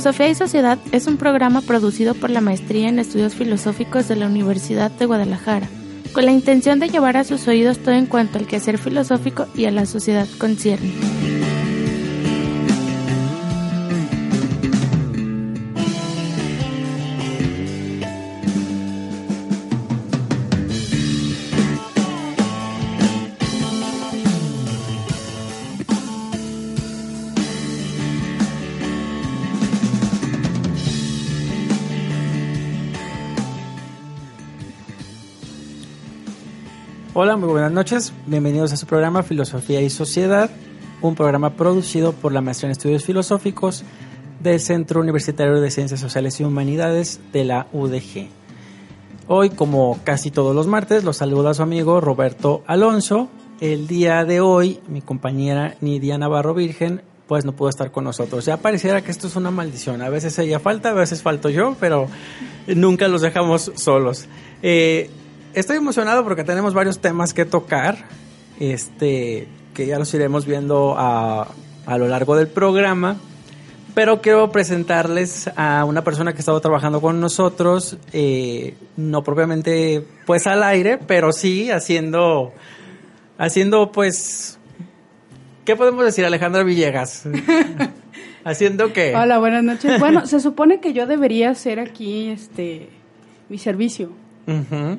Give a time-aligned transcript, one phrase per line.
[0.00, 4.28] Filosofía y Sociedad es un programa producido por la Maestría en Estudios Filosóficos de la
[4.28, 5.68] Universidad de Guadalajara,
[6.14, 9.66] con la intención de llevar a sus oídos todo en cuanto al quehacer filosófico y
[9.66, 10.94] a la sociedad concierne.
[37.22, 38.14] Hola, muy buenas noches.
[38.24, 40.48] Bienvenidos a su programa Filosofía y Sociedad,
[41.02, 43.84] un programa producido por la Maestría en Estudios Filosóficos
[44.42, 48.28] del Centro Universitario de Ciencias Sociales y Humanidades de la UDG.
[49.28, 53.28] Hoy, como casi todos los martes, los saluda su amigo Roberto Alonso.
[53.60, 58.46] El día de hoy, mi compañera Nidia Navarro Virgen, pues no pudo estar con nosotros.
[58.46, 60.00] Ya pareciera que esto es una maldición.
[60.00, 62.08] A veces ella falta, a veces falto yo, pero
[62.66, 64.24] nunca los dejamos solos.
[64.62, 65.10] Eh,
[65.54, 67.96] estoy emocionado porque tenemos varios temas que tocar,
[68.58, 71.48] este, que ya los iremos viendo a,
[71.86, 73.16] a lo largo del programa.
[73.94, 80.04] Pero quiero presentarles a una persona que ha estado trabajando con nosotros, eh, no propiamente
[80.26, 82.52] pues al aire, pero sí haciendo,
[83.36, 84.58] haciendo pues,
[85.64, 87.24] ¿qué podemos decir Alejandra Villegas?
[88.44, 89.14] ¿Haciendo qué?
[89.14, 89.98] Hola, buenas noches.
[89.98, 92.88] Bueno, se supone que yo debería hacer aquí este
[93.48, 94.12] mi servicio.
[94.46, 94.98] Ujú.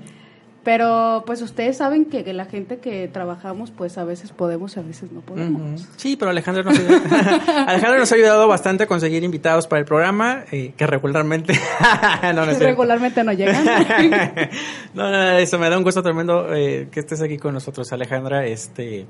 [0.63, 4.79] Pero pues ustedes saben que, que la gente que trabajamos pues a veces podemos y
[4.79, 5.87] a veces no podemos.
[5.97, 6.77] Sí, pero Alejandra nos,
[7.67, 11.53] Alejandra nos ha ayudado bastante a conseguir invitados para el programa, eh, que regularmente...
[12.35, 12.45] no.
[12.45, 13.65] Regularmente no llegan.
[14.93, 18.45] no, no, eso me da un gusto tremendo eh, que estés aquí con nosotros, Alejandra.
[18.45, 19.07] Este,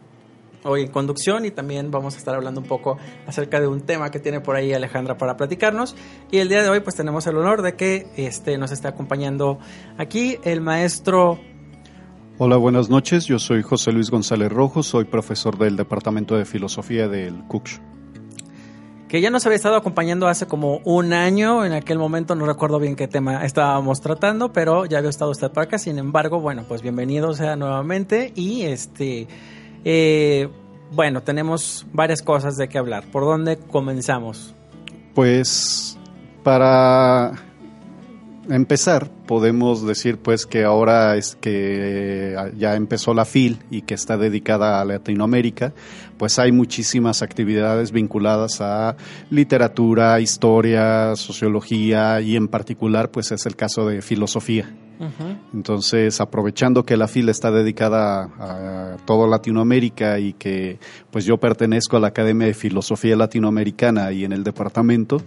[0.63, 4.11] hoy en conducción y también vamos a estar hablando un poco acerca de un tema
[4.11, 5.95] que tiene por ahí Alejandra para platicarnos.
[6.31, 9.59] Y el día de hoy pues tenemos el honor de que este, nos esté acompañando
[9.97, 11.39] aquí el maestro...
[12.37, 13.25] Hola, buenas noches.
[13.25, 17.79] Yo soy José Luis González Rojo, soy profesor del Departamento de Filosofía del CUCH.
[19.07, 21.65] que ya nos había estado acompañando hace como un año.
[21.65, 25.51] En aquel momento no recuerdo bien qué tema estábamos tratando, pero ya había estado usted
[25.51, 25.77] por acá.
[25.77, 28.31] Sin embargo, bueno, pues bienvenido sea nuevamente.
[28.33, 29.27] Y este,
[29.85, 30.49] eh,
[30.91, 33.05] bueno, tenemos varias cosas de qué hablar.
[33.11, 34.53] ¿Por dónde comenzamos?
[35.15, 35.97] Pues
[36.43, 37.33] para
[38.49, 44.17] empezar, podemos decir pues que ahora es que ya empezó la FIL y que está
[44.17, 45.71] dedicada a Latinoamérica,
[46.17, 48.97] pues hay muchísimas actividades vinculadas a
[49.29, 54.69] literatura, historia, sociología y en particular pues es el caso de filosofía.
[55.51, 60.77] Entonces, aprovechando que la fila está dedicada a, a toda Latinoamérica y que
[61.09, 65.23] pues yo pertenezco a la Academia de Filosofía Latinoamericana y en el departamento,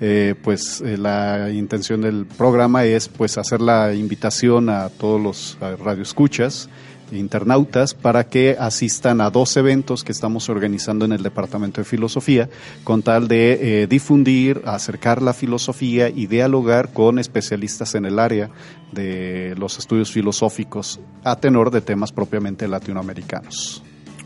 [0.00, 5.58] eh, pues eh, la intención del programa es pues hacer la invitación a todos los
[5.60, 6.68] radioescuchas
[7.12, 12.48] internautas para que asistan a dos eventos que estamos organizando en el Departamento de Filosofía
[12.84, 18.50] con tal de eh, difundir, acercar la filosofía y dialogar con especialistas en el área
[18.92, 23.82] de los estudios filosóficos a tenor de temas propiamente latinoamericanos.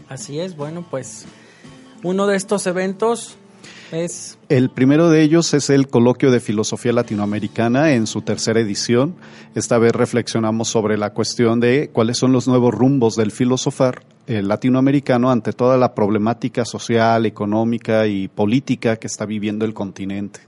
[0.09, 1.27] Así es, bueno, pues
[2.03, 3.37] uno de estos eventos
[4.49, 9.17] El primero de ellos es el Coloquio de Filosofía Latinoamericana en su tercera edición.
[9.55, 14.41] Esta vez reflexionamos sobre la cuestión de cuáles son los nuevos rumbos del filosofar eh,
[14.41, 20.41] latinoamericano ante toda la problemática social, económica y política que está viviendo el continente.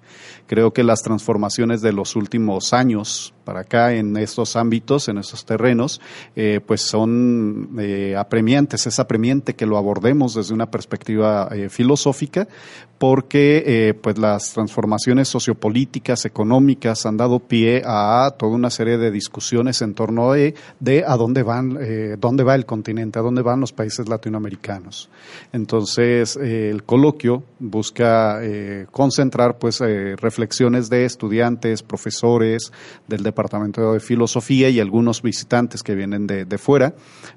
[0.47, 5.45] Creo que las transformaciones de los últimos años para acá en estos ámbitos, en estos
[5.45, 6.01] terrenos,
[6.35, 8.87] eh, pues son eh, apremiantes.
[8.87, 12.49] Es apremiante que lo abordemos desde una perspectiva eh, filosófica
[12.99, 19.11] porque eh, pues las transformaciones sociopolíticas, económicas han dado pie a toda una serie de
[19.11, 21.79] discusiones en torno de, de a dónde van,
[22.19, 25.11] dónde va el continente, a dónde van los países latinoamericanos.
[25.53, 28.41] Entonces, el coloquio busca
[28.91, 32.73] concentrar pues reflexiones de estudiantes, profesores
[33.07, 36.95] del Departamento de Filosofía y algunos visitantes que vienen de, de fuera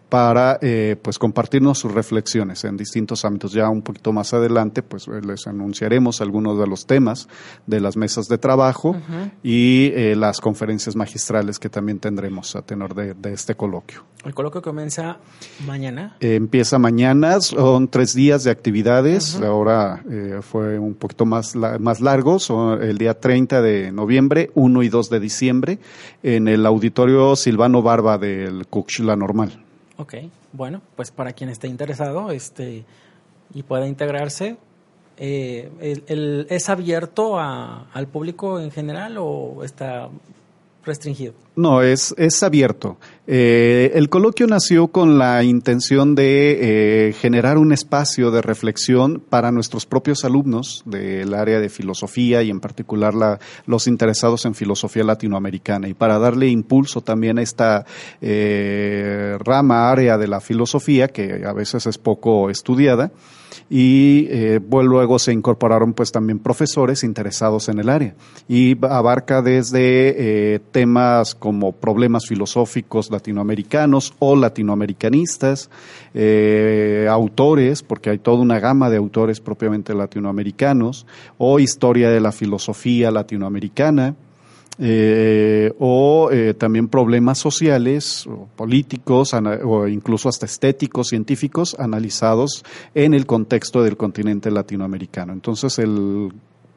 [0.09, 0.59] para
[1.01, 3.51] pues compartirnos sus reflexiones en distintos ámbitos.
[3.51, 7.27] Ya un poquito más adelante, pues les anunciaremos algunos de los temas
[7.65, 8.95] de las mesas de trabajo
[9.43, 14.05] y eh, las conferencias magistrales que también tendremos a tenor de, este coloquio.
[14.23, 15.17] ¿El coloquio comienza
[15.65, 16.15] mañana?
[16.19, 22.01] Eh, empieza mañana, son tres días de actividades, ahora eh, fue un poquito más, más
[22.01, 25.79] largo, son el día 30 de noviembre, 1 y 2 de diciembre,
[26.23, 28.65] en el auditorio Silvano Barba del
[28.99, 29.63] La Normal.
[29.97, 30.15] Ok,
[30.53, 32.85] bueno, pues para quien esté interesado este,
[33.53, 34.57] y pueda integrarse,
[35.17, 40.09] eh, ¿es abierto al público en general o está
[40.87, 41.33] restringido?
[41.55, 42.97] No, es, es abierto.
[43.27, 49.51] Eh, el coloquio nació con la intención de eh, generar un espacio de reflexión para
[49.51, 55.03] nuestros propios alumnos del área de filosofía y en particular la, los interesados en filosofía
[55.03, 57.85] latinoamericana y para darle impulso también a esta
[59.39, 63.11] rama área de la filosofía que a veces es poco estudiada
[63.69, 68.15] y eh, luego se incorporaron pues también profesores interesados en el área.
[68.47, 75.69] Y abarca desde eh, temas como problemas filosóficos latinoamericanos o latinoamericanistas,
[76.13, 81.05] eh, autores, porque hay toda una gama de autores propiamente latinoamericanos,
[81.37, 84.15] o historia de la filosofía latinoamericana,
[84.79, 92.63] eh, o eh, también problemas sociales, o políticos, o incluso hasta estéticos, científicos, analizados
[92.93, 95.33] en el contexto del continente latinoamericano.
[95.33, 96.31] Entonces, el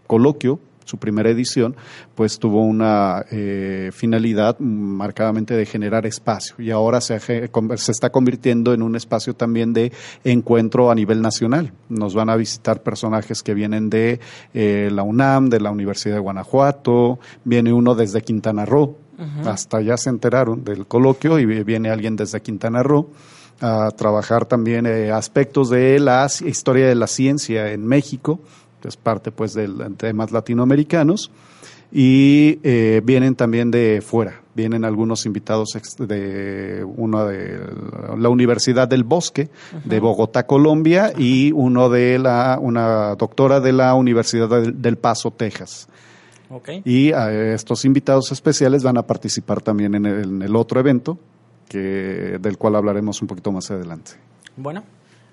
[0.07, 1.77] coloquio su primera edición,
[2.15, 6.57] pues tuvo una eh, finalidad marcadamente de generar espacio.
[6.59, 9.93] Y ahora se, se, está convirtiendo en un espacio también de
[10.25, 11.73] encuentro a nivel nacional.
[11.89, 14.21] Nos van a visitar personajes que vienen de
[14.55, 18.97] eh, la UNAM, de la Universidad de Guanajuato, viene uno desde Quintana Roo,
[19.45, 23.11] hasta ya se enteraron del coloquio y viene alguien desde Quintana Roo
[23.61, 28.41] a trabajar también eh, aspectos de la historia de la ciencia en México
[28.89, 31.31] es parte pues de temas latinoamericanos
[31.93, 37.61] y eh, vienen también de fuera, vienen algunos invitados de una de
[38.17, 39.51] la Universidad del Bosque
[39.85, 45.89] de Bogotá, Colombia y uno de la una doctora de la Universidad del, Paso, Texas.
[46.85, 51.19] Y estos invitados especiales van a participar también en el, en el otro evento
[51.69, 54.13] que del cual hablaremos un poquito más adelante.
[54.57, 54.83] Bueno,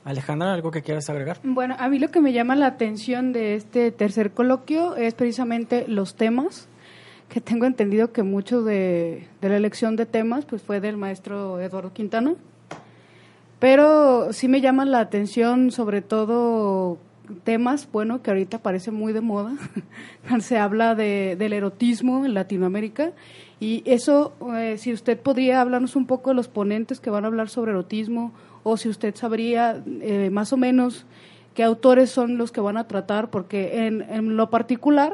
[0.08, 1.38] Alejandra, ¿algo que quieras agregar?
[1.44, 5.86] Bueno, a mí lo que me llama la atención de este tercer coloquio es precisamente
[5.90, 6.70] los temas,
[7.28, 11.92] que tengo entendido que mucho de, la elección de temas pues fue del maestro Eduardo
[11.92, 12.36] Quintana,
[13.60, 16.98] pero sí me llama la atención sobre todo
[17.44, 19.58] temas, bueno, que ahorita parece muy de moda,
[20.40, 23.12] se habla de, del erotismo en Latinoamérica.
[23.60, 27.28] Y eso, eh, si usted podría hablarnos un poco de los ponentes que van a
[27.28, 28.32] hablar sobre erotismo,
[28.68, 31.06] o si usted sabría eh, más o menos
[31.54, 35.14] qué autores son los que van a tratar, porque en, lo particular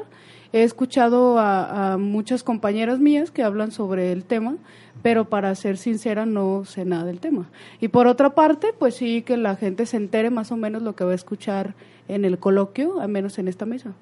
[0.54, 4.56] he escuchado a, muchas compañeras mías que hablan sobre el tema,
[5.04, 7.48] pero para ser sincera no sé nada del tema.
[7.80, 10.96] Y por otra parte, pues sí que la gente se entere más o menos lo
[10.96, 11.76] que va a escuchar
[12.08, 13.94] en el coloquio, al menos en esta mesa.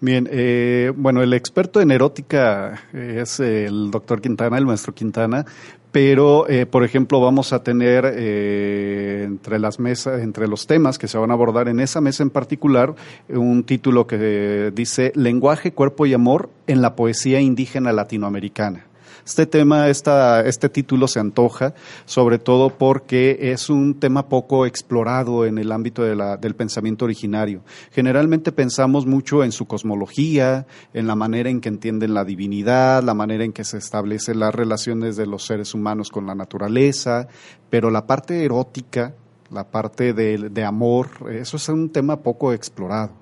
[0.00, 5.46] Bien, eh, bueno, el experto en erótica es el doctor Quintana, el maestro Quintana,
[5.92, 11.06] pero eh, por ejemplo vamos a tener eh, entre las mesas, entre los temas que
[11.06, 12.94] se van a abordar en esa mesa en particular,
[13.28, 18.86] un título que dice Lenguaje, cuerpo y amor en la poesía indígena latinoamericana.
[19.24, 21.74] Este tema, esta, este título se antoja,
[22.06, 27.04] sobre todo porque es un tema poco explorado en el ámbito de la, del pensamiento
[27.04, 27.62] originario.
[27.92, 33.14] Generalmente pensamos mucho en su cosmología, en la manera en que entienden la divinidad, la
[33.14, 37.28] manera en que se establecen las relaciones de los seres humanos con la naturaleza,
[37.70, 39.14] pero la parte erótica,
[39.52, 43.21] la parte de, de amor, eso es un tema poco explorado.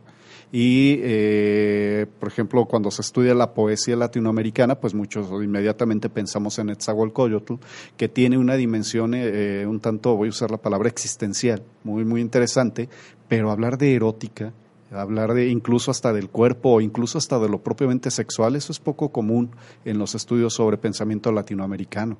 [0.53, 6.71] Y, eh, por ejemplo, cuando se estudia la poesía latinoamericana, pues muchos inmediatamente pensamos en
[6.71, 7.55] Etzahualcoyotl,
[7.97, 12.21] que tiene una dimensión eh, un tanto, voy a usar la palabra existencial, muy, muy
[12.21, 12.89] interesante,
[13.29, 14.53] pero hablar de erótica
[14.93, 18.81] hablar de incluso hasta del cuerpo o incluso hasta de lo propiamente sexual, eso es
[18.81, 19.51] poco común
[19.85, 22.17] en los estudios sobre pensamiento latinoamericano.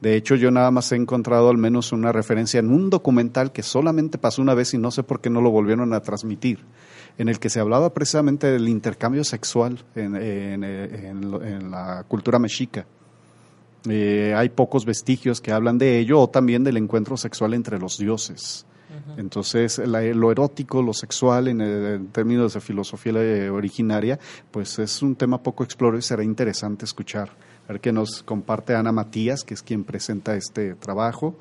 [0.00, 3.62] De hecho, yo nada más he encontrado al menos una referencia en un documental que
[3.62, 6.60] solamente pasó una vez y no sé por qué no lo volvieron a transmitir,
[7.18, 12.86] en el que se hablaba precisamente del intercambio sexual en, la cultura mexica.
[13.88, 17.98] Eh, hay pocos vestigios que hablan de ello o también del encuentro sexual entre los
[17.98, 18.64] dioses.
[19.16, 23.12] Entonces, lo erótico, lo sexual, en, términos de filosofía
[23.52, 24.18] originaria,
[24.50, 27.30] pues es un tema poco explorado y será interesante escuchar.
[27.68, 31.36] A ver qué nos comparte Ana Matías, que es quien presenta este trabajo.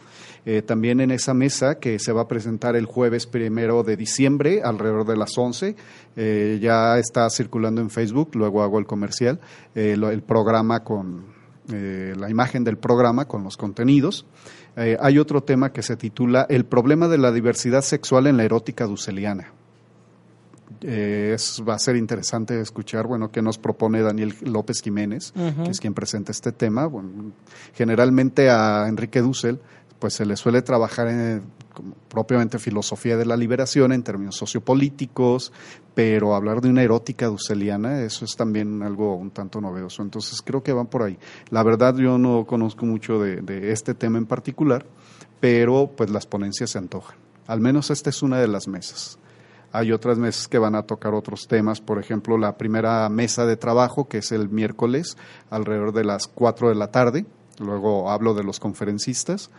[0.45, 4.61] Eh, también en esa mesa que se va a presentar el jueves primero de diciembre,
[4.61, 5.77] alrededor de las 11,
[6.17, 9.39] eh, ya está circulando en Facebook, luego hago el comercial,
[9.73, 11.37] eh, el programa con
[11.69, 14.25] la imagen del programa con los contenidos.
[14.77, 18.85] Hay otro tema que se titula El problema de la diversidad sexual en la erótica
[18.85, 19.51] duceliana.
[20.81, 21.35] Eh,
[21.67, 25.93] va a ser interesante escuchar, bueno, qué nos propone Daniel López Jiménez, que es quien
[25.93, 26.85] presenta este tema.
[26.85, 27.31] Bueno,
[27.73, 29.59] generalmente a Enrique Dussel,
[29.99, 31.43] pues se le suele trabajar en,
[32.09, 35.51] propiamente filosofía de la liberación en términos sociopolíticos,
[35.93, 40.01] pero hablar de una erótica duceliana, eso es también algo un tanto novedoso.
[40.01, 41.17] Entonces creo que van por ahí.
[41.49, 44.85] La verdad yo no conozco mucho de, este tema en particular,
[45.39, 47.17] pero pues las ponencias se antojan.
[47.47, 49.19] Al menos esta es una de las mesas.
[49.71, 53.57] Hay otras mesas que van a tocar otros temas, por ejemplo, la primera mesa de
[53.57, 55.17] trabajo, que es el miércoles,
[55.49, 57.25] alrededor de las 4 de la tarde.
[57.59, 59.49] Luego hablo de los conferencistas.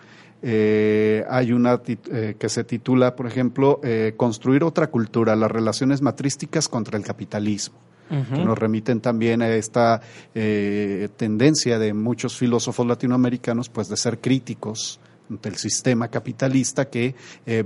[0.40, 6.00] Eh, hay una eh, que se titula, por ejemplo, eh, Construir otra cultura, las relaciones
[6.00, 7.76] matrísticas contra el capitalismo.
[8.08, 10.00] que nos remiten también a esta
[10.32, 14.98] tendencia de muchos filósofos latinoamericanos pues de ser críticos
[15.28, 17.14] del sistema capitalista que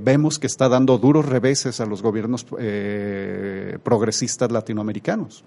[0.00, 2.44] vemos que está dando duros reveses a los gobiernos
[3.82, 5.44] progresistas latinoamericanos.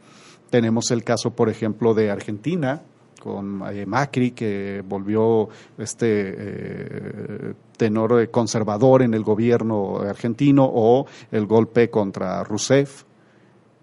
[0.50, 2.82] Tenemos el caso, por ejemplo, de Argentina,
[3.20, 11.48] con eh, Macri, que volvió este eh, tenor conservador en el gobierno argentino, o el
[11.48, 13.04] golpe contra Rousseff,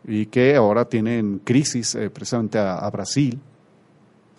[0.07, 3.41] y que ahora tienen crisis eh, precisamente a Brasil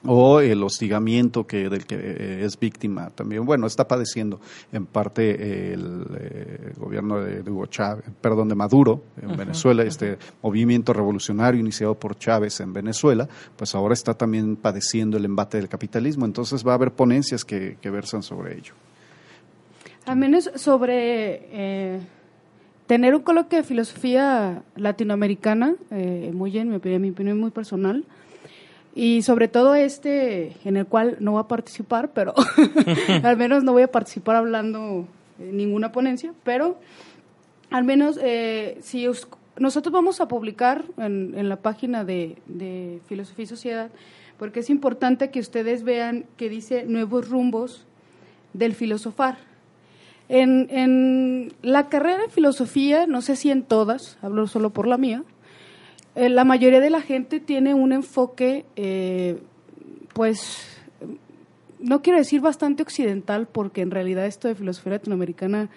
[0.05, 3.45] o el hostigamiento que del que eh, es víctima también.
[3.45, 4.39] Bueno está padeciendo
[4.72, 10.93] en parte el eh, gobierno de, Hugo Chávez perdón de Maduro en Venezuela este movimiento
[10.93, 16.25] revolucionario iniciado por Chávez en Venezuela pues ahora está también padeciendo el embate del capitalismo.
[16.25, 18.74] Entonces va a haber ponencias que, versan sobre ello.
[20.07, 22.00] Al menos sobre eh,
[22.88, 25.75] tener un coloquio de filosofía latinoamericana
[26.33, 28.03] muy bien mi opinión, mi opinión muy personal
[28.95, 32.33] y sobre todo este en el cual no voy a participar, pero
[33.23, 35.07] al menos no voy a participar hablando
[35.39, 36.77] en ninguna ponencia, pero
[37.71, 39.07] al menos eh, si
[39.57, 43.89] nosotros vamos a publicar en, en la página de, de, Filosofía y Sociedad,
[44.38, 47.85] porque es importante que ustedes vean que dice nuevos rumbos
[48.53, 49.38] del filosofar.
[50.29, 54.97] En, en la carrera de filosofía, no sé si en todas, hablo solo por la
[54.97, 55.23] mía,
[56.15, 59.41] eh, la mayoría de la gente tiene un enfoque, eh,
[60.13, 60.67] pues,
[61.79, 65.70] no quiero decir bastante occidental, porque en realidad esto de filosofía latinoamericana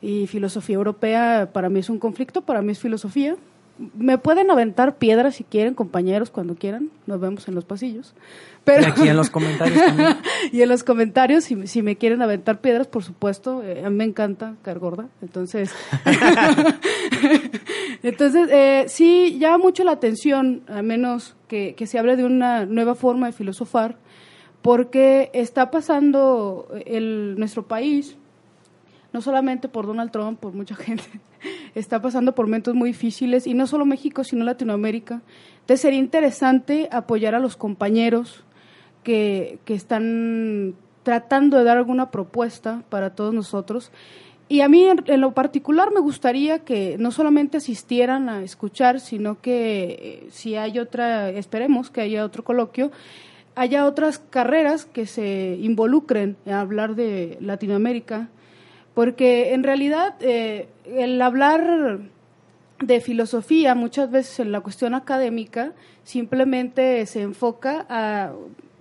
[0.00, 3.36] y filosofía europea para mí es un conflicto, para mí es filosofía,
[3.78, 6.90] me pueden aventar piedras si quieren, compañeros, cuando quieran.
[7.06, 8.14] Nos vemos en los pasillos.
[8.62, 8.82] Pero...
[8.82, 10.16] Y aquí en los comentarios también.
[10.52, 13.62] y en los comentarios, si, si, me quieren aventar piedras, por supuesto.
[13.62, 15.08] Eh, a mí me encanta caer gorda.
[15.22, 15.74] Entonces,
[18.02, 22.66] entonces eh, sí llama mucho la atención, al menos que, que se hable de una
[22.66, 23.96] nueva forma de filosofar,
[24.62, 28.16] porque está pasando el, nuestro país
[29.14, 31.04] no solamente por Donald Trump, por mucha gente,
[31.74, 35.22] está pasando por momentos muy difíciles, y no solo México, sino Latinoamérica.
[35.60, 38.44] Entonces sería interesante apoyar a los compañeros
[39.04, 43.92] que, que están tratando de dar alguna propuesta para todos nosotros.
[44.48, 49.40] Y a mí en, lo particular me gustaría que no solamente asistieran a escuchar, sino
[49.40, 52.90] que eh, si hay otra, esperemos que haya otro coloquio,
[53.54, 58.28] haya otras carreras que se involucren a hablar de Latinoamérica,
[58.94, 61.98] porque en realidad eh, el hablar
[62.80, 65.72] de filosofía muchas veces en la cuestión académica
[66.04, 68.32] simplemente se enfoca a,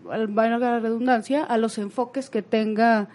[0.03, 3.08] valga la redundancia, a los enfoques que tenga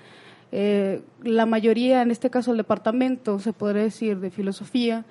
[0.51, 5.05] eh, la mayoría, en este caso el departamento, se podría decir, de filosofía.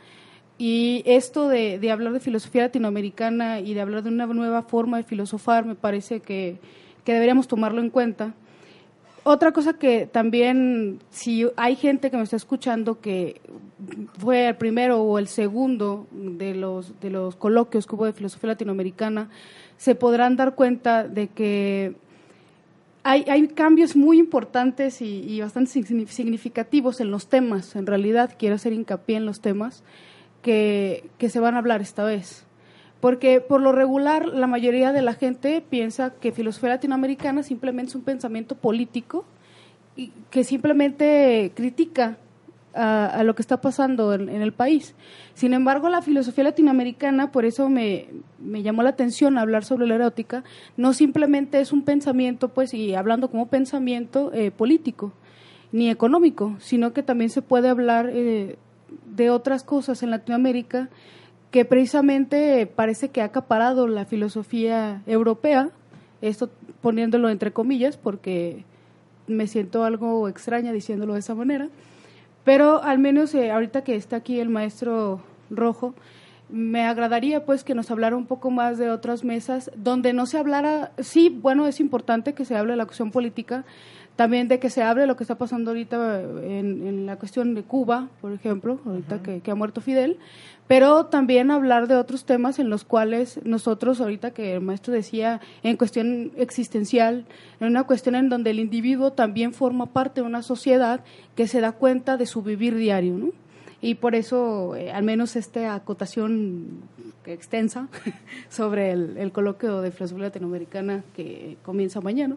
[0.57, 4.97] Y esto de, de, hablar de filosofía latinoamericana y de hablar de una nueva forma
[4.97, 6.57] de filosofar, me parece que,
[7.03, 8.33] que deberíamos tomarlo en cuenta
[9.27, 13.41] otra cosa que también, si hay gente que me está escuchando que
[14.17, 18.51] fue el primero o el segundo de los, de los coloquios que hubo de filosofía
[18.51, 19.29] latinoamericana,
[19.75, 21.95] se podrán dar cuenta de que
[23.03, 27.75] hay, hay cambios muy importantes y, y, bastante significativos en los temas.
[27.75, 29.83] En realidad, quiero hacer hincapié en los temas
[30.41, 32.46] que, que se van a hablar esta vez.
[32.99, 37.95] Porque por lo regular la mayoría de la gente piensa que filosofía latinoamericana simplemente es
[37.95, 39.25] un pensamiento político
[39.95, 42.17] y que simplemente critica
[42.77, 44.93] a, lo que está pasando en, el país.
[45.33, 48.07] Sin embargo, la filosofía latinoamericana, por eso me,
[48.39, 50.43] me, llamó la atención hablar sobre la erótica,
[50.75, 55.13] no simplemente es un pensamiento, pues, y hablando como pensamiento eh, político
[55.71, 58.57] ni económico, sino que también se puede hablar eh,
[59.05, 60.89] de otras cosas en Latinoamérica
[61.57, 65.71] que precisamente parece que ha acaparado la filosofía europea,
[66.21, 68.63] esto poniéndolo entre comillas porque
[69.25, 71.69] me siento algo extraña diciéndolo de esa manera,
[72.43, 75.95] pero al menos eh, ahorita que está aquí el maestro Rojo,
[76.47, 80.37] me agradaría pues que nos hablara un poco más de otras mesas donde no se
[80.37, 83.65] hablara, sí, bueno, es importante que se hable de la cuestión política,
[84.17, 88.09] también de que se hable lo que está pasando ahorita en, la cuestión de Cuba,
[88.19, 90.17] por ejemplo, ahorita que, ha muerto Fidel,
[90.67, 95.39] pero también hablar de otros temas en los cuales nosotros, ahorita que el maestro decía,
[95.61, 97.25] en cuestión existencial,
[97.59, 101.01] en una cuestión en donde el individuo también forma parte de una sociedad
[101.35, 103.29] que se da cuenta de su vivir diario, ¿no?
[103.81, 106.81] Y por eso, eh, al menos esta acotación
[107.27, 107.87] extensa
[108.49, 112.35] sobre el, el coloquio de filosofía latinoamericana que comienza mañana.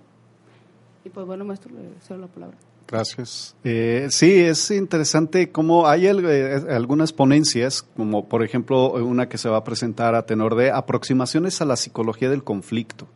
[1.04, 2.56] Y pues bueno, maestro, le cedo la palabra.
[2.86, 3.54] Gracias.
[3.62, 9.48] Eh, sí, es interesante cómo hay eh, algunas ponencias, como por ejemplo una que se
[9.48, 13.06] va a presentar a tenor de aproximaciones a la psicología del conflicto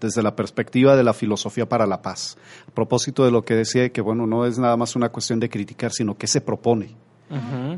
[0.00, 2.36] desde la perspectiva de la filosofía para la paz.
[2.68, 5.48] A propósito de lo que decía, que bueno, no es nada más una cuestión de
[5.48, 6.96] criticar, sino que se propone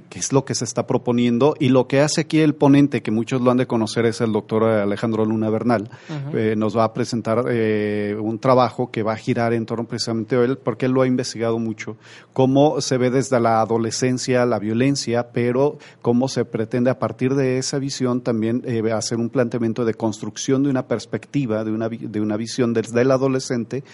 [0.08, 3.10] que es lo que se está proponiendo y lo que hace aquí el ponente, que
[3.10, 5.90] muchos lo han de conocer, es el doctor Alejandro Luna Bernal,
[6.32, 10.36] eh, nos va a presentar eh, un trabajo que va a girar en torno precisamente
[10.36, 11.96] a él, porque él lo ha investigado mucho,
[12.32, 17.58] cómo se ve desde la adolescencia la violencia, pero cómo se pretende a partir de
[17.58, 22.20] esa visión también eh, hacer un planteamiento de construcción de una perspectiva, de una, de
[22.20, 23.84] una visión desde el adolescente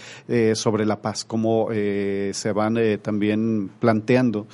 [0.54, 4.46] sobre la paz, cómo se van también planteando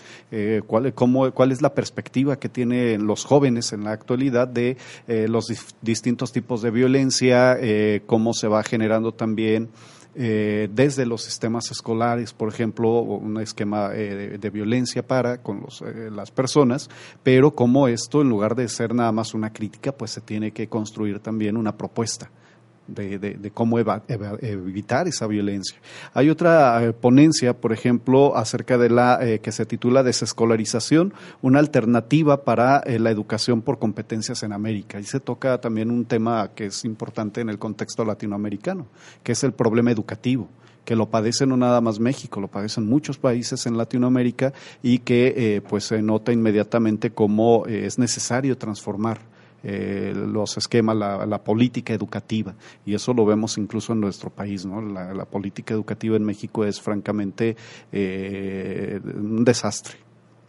[0.67, 5.29] cuál, cómo, cuál es la perspectiva que tienen los jóvenes en la actualidad de eh,
[5.29, 5.47] los
[5.81, 9.69] distintos tipos de violencia, eh, cómo se va generando también
[10.17, 15.67] eh, desde los sistemas escolares, por ejemplo, un esquema de, violencia para con
[16.11, 16.89] las personas,
[17.23, 20.69] pero cómo esto, en lugar de ser nada más una crítica, pues se tiene que
[20.69, 22.31] construir también una propuesta
[22.87, 25.79] de, cómo evitar esa violencia.
[26.15, 31.59] Hay otra eh, ponencia, por ejemplo, acerca de la eh, que se titula Desescolarización, una
[31.59, 35.01] alternativa para eh, la educación por competencias en América.
[35.01, 38.87] Y se toca también un tema que es importante en el contexto latinoamericano,
[39.23, 40.49] que es el problema educativo
[40.85, 44.53] que lo padece no nada más México, lo padecen muchos países en Latinoamérica
[44.85, 49.19] y que pues se nota inmediatamente cómo es necesario transformar
[49.69, 52.55] eh, los esquemas, la, política educativa.
[52.85, 54.65] Y eso lo vemos incluso en nuestro país.
[54.65, 54.81] ¿no?
[54.81, 57.57] La, política educativa en México es francamente
[57.91, 59.97] eh, un desastre.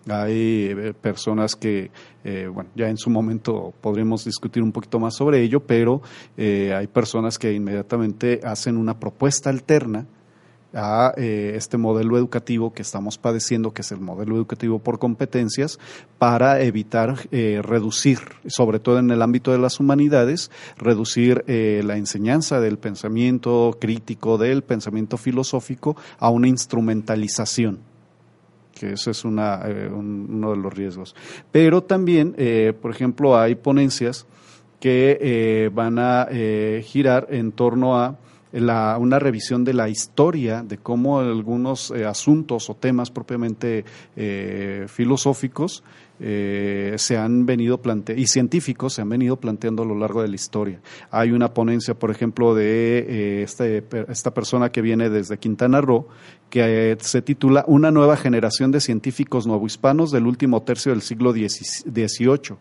[0.08, 1.90] Hay eh, personas que,
[2.24, 6.04] bueno, ya en su momento podremos discutir un poquito más sobre ello, pero
[6.38, 10.06] hay personas que inmediatamente hacen una propuesta alterna
[10.78, 15.80] a eh, este modelo educativo que estamos padeciendo, que es el modelo educativo por competencias,
[16.20, 21.98] para evitar eh, reducir, sobre todo en el ámbito de las humanidades, reducir eh, la
[21.98, 27.80] enseñanza del pensamiento crítico, del pensamiento filosófico, a una instrumentalización
[28.80, 31.16] que ese es una, uno de los riesgos.
[31.52, 32.36] Pero también,
[32.80, 34.28] por ejemplo, hay ponencias
[34.80, 36.28] que van a
[36.84, 38.20] girar en torno a
[38.52, 44.86] la, una revisión de la historia, de cómo algunos eh, asuntos o temas propiamente eh,
[44.88, 45.84] filosóficos
[46.20, 50.30] eh, se han venido planteando, y científicos se han venido planteando a lo largo de
[50.30, 50.80] la historia.
[51.12, 56.08] Hay una ponencia, por ejemplo, de este, esta persona que viene desde Quintana Roo,
[56.50, 62.58] que se titula Una nueva generación de científicos novohispanos del último tercio del siglo XVIII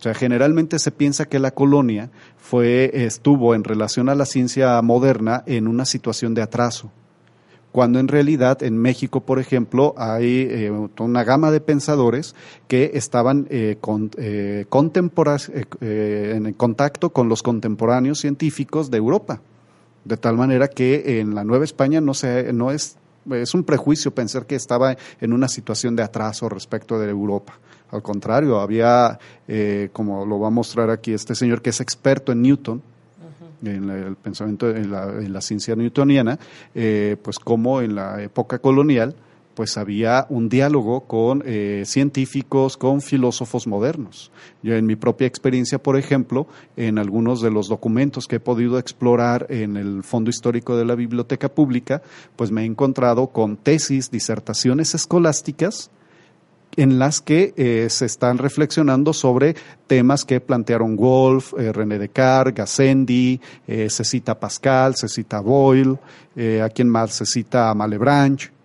[0.00, 4.80] o sea, generalmente se piensa que la colonia fue, estuvo en relación a la ciencia
[4.80, 6.90] moderna en una situación de atraso,
[7.70, 12.34] cuando en realidad en México, por ejemplo, hay eh, una gama de pensadores
[12.66, 13.76] que estaban eh,
[14.16, 14.64] eh,
[16.34, 19.42] en contacto con los contemporáneos científicos de Europa
[20.06, 22.96] De tal manera que en la Nueva España no, se, no es,
[23.34, 27.58] es un prejuicio pensar que estaba en una situación de atraso respecto de Europa.
[27.90, 32.32] Al contrario, había, eh, como lo va a mostrar aquí este señor que es experto
[32.32, 32.82] en Newton,
[33.62, 36.38] en el pensamiento, en la, ciencia newtoniana,
[36.74, 39.14] eh, pues como en la época colonial,
[39.54, 44.30] pues había un diálogo con eh, científicos, con filósofos modernos.
[44.62, 48.78] Yo en mi propia experiencia, por ejemplo, en algunos de los documentos que he podido
[48.78, 52.02] explorar en el Fondo Histórico de la Biblioteca Pública,
[52.36, 55.90] pues me he encontrado con tesis, disertaciones escolásticas,
[56.76, 59.56] en las que eh, se están reflexionando sobre
[59.88, 65.98] temas que plantearon Wolf, eh, René Descartes, Gassendi, se cita Pascal, se cita Boyle,
[66.62, 68.59] a quien más se cita Malebranche.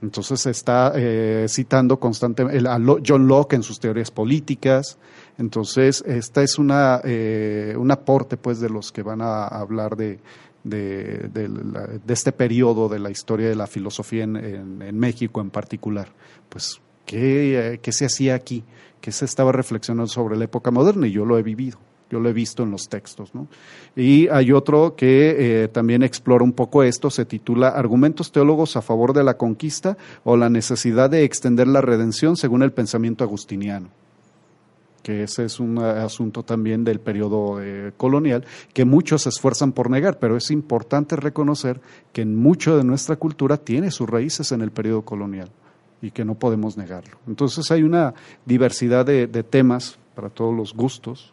[0.00, 0.92] Entonces está
[1.48, 4.96] citando constantemente a John Locke en sus teorías políticas.
[5.38, 7.02] Entonces, esta es una,
[7.76, 10.20] un aporte pues de los que van a hablar de,
[10.62, 16.12] de, de, este periodo de la historia de la filosofía en, en México en particular.
[16.48, 18.64] Pues ¿Qué, se hacía aquí?
[19.00, 21.06] ¿Qué se estaba reflexionando sobre la época moderna?
[21.06, 21.78] Y yo lo he vivido,
[22.10, 23.34] yo lo he visto en los textos.
[23.34, 23.48] ¿no?
[23.96, 28.82] Y hay otro que eh, también explora un poco esto, se titula Argumentos teólogos a
[28.82, 33.88] favor de la conquista o la necesidad de extender la redención según el pensamiento agustiniano
[35.08, 38.44] que ese es un asunto también del periodo eh, colonial,
[38.74, 41.80] que muchos se esfuerzan por negar, pero es importante reconocer
[42.12, 45.48] que mucho de nuestra cultura tiene sus raíces en el periodo colonial
[46.02, 47.16] y que no podemos negarlo.
[47.26, 48.12] Entonces hay una
[48.44, 51.32] diversidad de, temas para todos los gustos.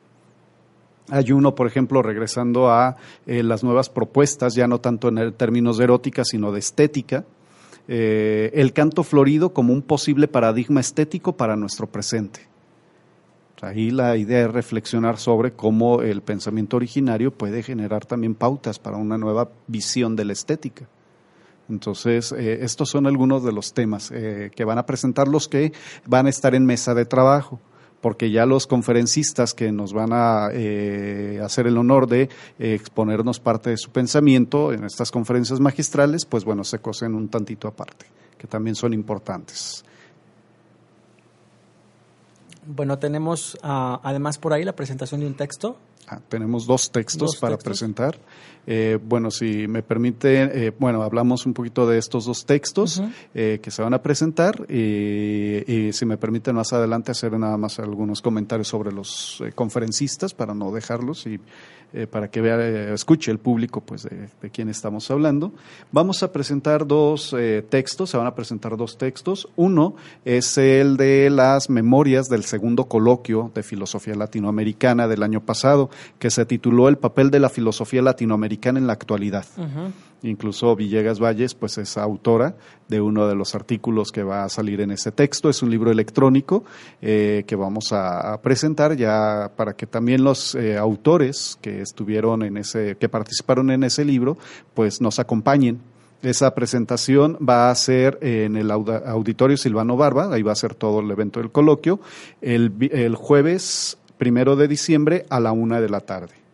[1.10, 5.78] Hay uno, por ejemplo, regresando a eh, las nuevas propuestas, ya no tanto en términos
[5.78, 7.26] de erótica, sino de estética,
[7.88, 12.48] eh, el canto florido como un posible paradigma estético para nuestro presente.
[13.62, 18.98] Ahí la idea es reflexionar sobre cómo el pensamiento originario puede generar también pautas para
[18.98, 20.88] una nueva visión de la estética.
[21.70, 25.72] Entonces, eh, estos son algunos de los temas que van a presentar los que
[26.06, 27.60] van a estar en mesa de trabajo,
[28.06, 33.72] porque ya los conferencistas que nos van a eh, hacer el honor de exponernos parte
[33.72, 38.06] de su pensamiento en estas conferencias magistrales, pues bueno, se cosen un tantito aparte,
[38.38, 39.84] que también son importantes.
[42.66, 45.78] Bueno, tenemos ah, además por ahí la presentación de un texto.
[46.08, 48.18] Ah, tenemos dos textos para presentar.
[48.68, 53.02] Eh, bueno, si me permite, eh, bueno, hablamos un poquito de estos dos textos
[53.34, 57.80] eh, que se van a presentar y, si me permite más adelante hacer nada más
[57.80, 61.40] algunos comentarios sobre los conferencistas para no dejarlos y
[61.94, 65.54] eh, para que vea, eh, escuche el público pues de, quién estamos hablando.
[65.94, 69.48] Vamos a presentar dos eh, textos, se van a presentar dos textos.
[69.56, 69.96] Uno
[70.26, 76.30] es el de las memorias del segundo coloquio de filosofía latinoamericana del año pasado, que
[76.30, 79.46] se tituló El papel de la filosofía latinoamericana en la actualidad.
[80.24, 82.56] Incluso Villegas Valles, pues es autora
[82.88, 85.50] de uno de los artículos que va a salir en ese texto.
[85.50, 86.64] Es un libro electrónico
[87.00, 93.08] que vamos a, presentar ya para que también los autores que estuvieron en ese, que
[93.08, 94.38] participaron en ese libro,
[94.74, 95.80] pues nos acompañen
[96.22, 101.00] esa presentación va a ser en el Auditorio Silvano Barba, ahí va a ser todo
[101.00, 102.00] el evento del coloquio,
[102.42, 106.46] el, el jueves primero de diciembre a la una de la tarde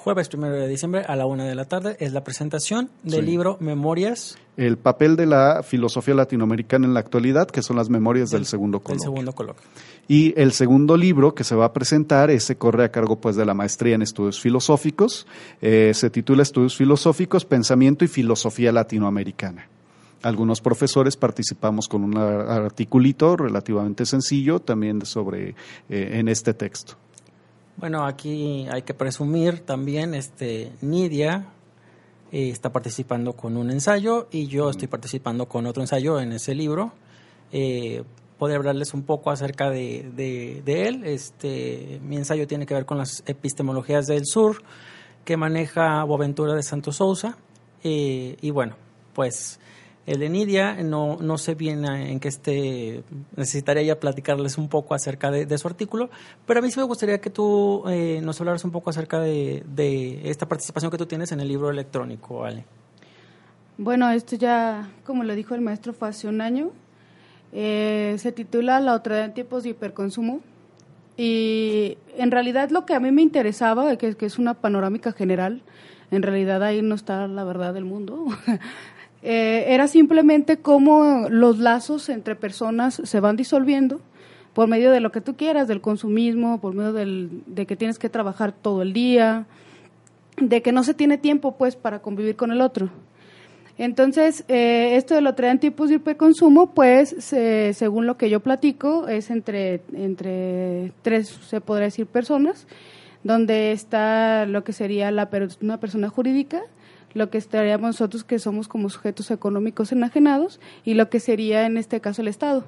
[0.00, 3.58] jueves primero de diciembre a la una de la tarde es la presentación del libro
[3.60, 4.38] Memorias.
[4.56, 8.80] El papel de la filosofía latinoamericana en la actualidad, que son las memorias del, segundo
[8.80, 9.04] coloquio.
[9.04, 9.62] segundo coloquio.
[10.08, 13.44] Y el segundo libro que se va a presentar, ese corre a cargo pues de
[13.44, 15.26] la maestría en estudios filosóficos,
[15.60, 19.68] eh, se titula Estudios filosóficos, pensamiento y filosofía latinoamericana.
[20.22, 25.50] Algunos profesores participamos con un articulito relativamente sencillo también sobre
[25.88, 26.94] eh, en este texto.
[27.76, 31.46] Bueno, aquí hay que presumir también, este, Nidia
[32.32, 36.54] eh, está participando con un ensayo y yo estoy participando con otro ensayo en ese
[36.54, 36.92] libro.
[37.50, 38.04] Eh,
[38.40, 41.04] poder hablarles un poco acerca de, de, él.
[41.04, 44.62] Este, mi ensayo tiene que ver con las epistemologías del sur
[45.26, 47.36] que maneja Boaventura de Santos Sousa.
[47.84, 48.76] Eh, y bueno,
[49.12, 49.60] pues
[50.06, 53.04] el de Nidia, no, no sé bien en qué esté,
[53.36, 56.08] necesitaría ya platicarles un poco acerca de, su artículo,
[56.46, 60.22] pero a mí sí me gustaría que tú eh, nos hablaras un poco acerca de,
[60.24, 62.64] esta participación que tú tienes en el libro electrónico, Ale.
[63.76, 66.70] Bueno, esto ya, como lo dijo el maestro, fue hace un año.
[67.52, 70.40] Eh, se titula La otra en tiempos de hiperconsumo.
[71.16, 75.62] Y en realidad lo que a mí me interesaba, que, que es una panorámica general,
[76.10, 78.26] en realidad ahí no está la verdad del mundo.
[79.22, 84.00] Eh, era simplemente cómo los lazos entre personas se van disolviendo
[84.54, 87.98] por medio de lo que tú quieras, del consumismo, por medio del, de que tienes
[87.98, 89.46] que trabajar todo el día,
[90.38, 92.88] de que no se tiene tiempo pues para convivir con el otro.
[93.80, 99.08] Entonces, eh, esto de lo traen tipos de hiperconsumo, pues, según lo que yo platico,
[99.08, 102.66] es entre, entre tres, se podría decir, personas,
[103.24, 105.30] donde está lo que sería la,
[105.62, 106.60] una persona jurídica,
[107.14, 111.78] lo que estaríamos nosotros que somos como sujetos económicos enajenados y lo que sería en
[111.78, 112.66] este caso el Estado.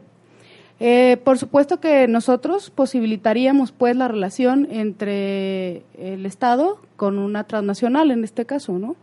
[0.81, 8.11] Eh, por supuesto que nosotros posibilitaríamos pues la relación entre el Estado con una transnacional
[8.11, 8.96] en este caso, ¿no?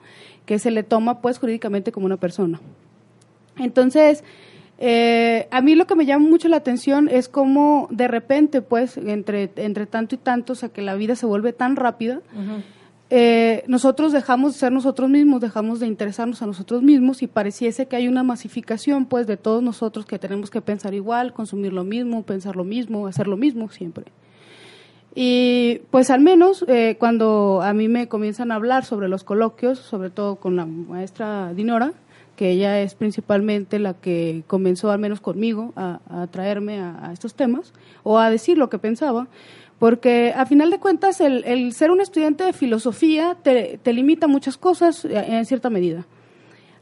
[0.49, 2.59] Que se le toma pues jurídicamente como una persona.
[3.57, 4.23] Entonces,
[4.79, 8.97] eh, a mí lo que me llama mucho la atención es cómo de repente pues
[8.97, 12.21] entre, entre tanto y tanto, o sea que la vida se vuelve tan rápida.
[13.12, 17.85] Eh, nosotros dejamos de ser nosotros mismos, dejamos de interesarnos a nosotros mismos y pareciese
[17.85, 21.83] que hay una masificación pues de todos nosotros que tenemos que pensar igual, consumir lo
[21.83, 24.05] mismo, pensar lo mismo, hacer lo mismo siempre.
[25.15, 29.80] Y pues al menos eh, cuando a mí me comienzan a hablar sobre los coloquios,
[29.80, 31.93] sobre todo con la maestra Dinora,
[32.36, 36.00] que ella es principalmente la que comenzó al menos conmigo a,
[36.32, 39.28] traerme a, estos temas o a decir lo que pensaba,
[39.78, 45.04] porque a final de cuentas el, ser un estudiante de filosofía te, limita muchas cosas
[45.04, 46.06] eh, en cierta medida.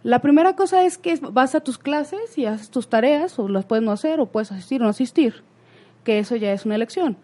[0.04, 3.66] La primera cosa es que vas a tus clases y haces tus tareas, o las
[3.66, 5.42] puedes no hacer, o puedes asistir o no asistir,
[6.04, 7.18] que eso ya es una elección.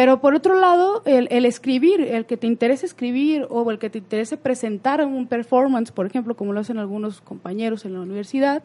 [0.00, 3.90] Pero por otro lado, el, el, escribir, el que te interese escribir o el que
[3.90, 8.62] te interese presentar un performance, por ejemplo, como lo hacen algunos compañeros en la universidad,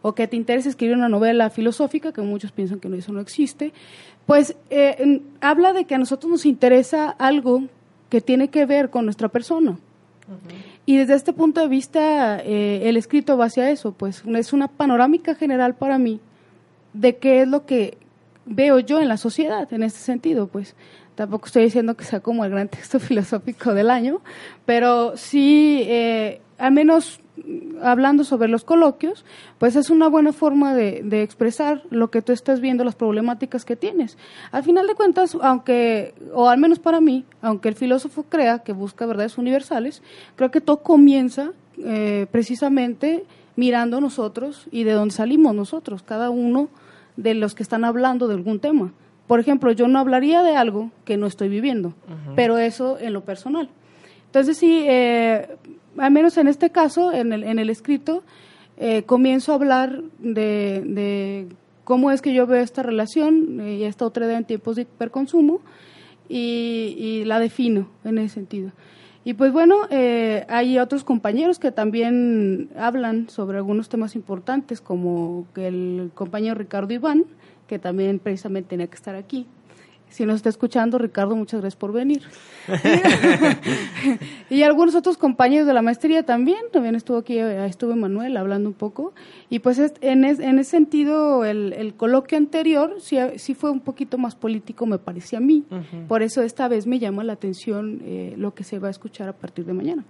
[0.00, 3.74] o que te interese escribir una novela filosófica, que muchos piensan que eso no existe,
[4.24, 7.64] pues eh, habla de que a nosotros nos interesa algo
[8.08, 9.76] que tiene que ver con nuestra persona.
[10.86, 14.68] Y desde este punto de vista, eh, el escrito va hacia eso, pues es una
[14.68, 16.18] panorámica general para mí
[16.94, 17.98] de qué es lo que
[18.48, 20.74] veo yo en la sociedad en este sentido, pues
[21.14, 24.20] tampoco estoy diciendo que sea como el gran texto filosófico del año,
[24.66, 27.20] pero sí, eh, al menos
[27.82, 29.24] hablando sobre los coloquios,
[29.58, 33.64] pues es una buena forma de, de, expresar lo que tú estás viendo, las problemáticas
[33.64, 34.18] que tienes.
[34.50, 38.72] Al final de cuentas, aunque, o al menos para mí, aunque el filósofo crea que
[38.72, 40.02] busca verdades universales,
[40.34, 46.68] creo que todo comienza eh, precisamente mirando nosotros y de dónde salimos nosotros, cada uno
[47.18, 48.92] de los que están hablando de algún tema.
[49.26, 51.92] Por ejemplo, yo no hablaría de algo que no estoy viviendo,
[52.36, 53.68] pero eso en lo personal.
[54.26, 55.48] Entonces, sí, eh,
[55.98, 58.22] al menos en este caso, en el, en el escrito,
[58.76, 61.48] eh, comienzo a hablar de, de,
[61.82, 64.82] cómo es que yo veo esta relación eh, y esta otra idea en tiempos de
[64.82, 65.60] hiperconsumo
[66.28, 68.70] y, y la defino en ese sentido.
[69.28, 75.46] Y pues bueno, eh, hay otros compañeros que también hablan sobre algunos temas importantes, como
[75.54, 77.26] el compañero Ricardo Iván,
[77.66, 79.46] que también precisamente tenía que estar aquí.
[80.10, 82.22] Si nos está escuchando, Ricardo, muchas gracias por venir.
[84.50, 88.68] y algunos otros compañeros de la maestría también, también estuvo aquí, eh, estuvo Manuel hablando
[88.68, 89.12] un poco.
[89.50, 94.18] Y pues en, en ese sentido, el, el, coloquio anterior sí, sí, fue un poquito
[94.18, 95.64] más político, me parecía a mí.
[96.08, 99.28] Por eso esta vez me llama la atención eh, lo que se va a escuchar
[99.28, 100.04] a partir de mañana.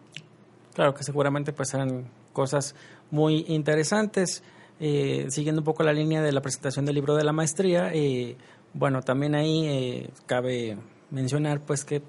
[0.74, 2.74] Claro que seguramente pues serán cosas
[3.10, 4.42] muy interesantes.
[4.80, 8.36] Eh, siguiendo un poco la línea de la presentación del libro de la maestría, eh,
[8.74, 10.76] bueno, también ahí eh, cabe
[11.10, 12.02] mencionar pues que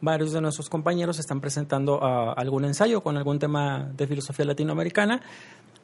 [0.00, 5.20] varios de nuestros compañeros están presentando uh, algún ensayo con algún tema de filosofía latinoamericana.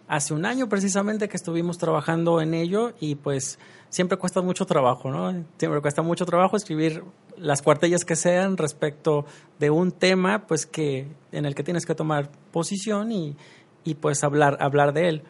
[0.07, 3.59] Hace un año precisamente que estuvimos trabajando en ello y pues
[3.91, 5.45] siempre cuesta mucho trabajo, ¿no?
[5.57, 7.05] Siempre cuesta mucho trabajo escribir
[7.37, 9.25] las cuartellas que sean respecto
[9.61, 13.37] de un tema pues que en el que tienes que tomar posición y,
[13.85, 15.23] y pues hablar hablar de él.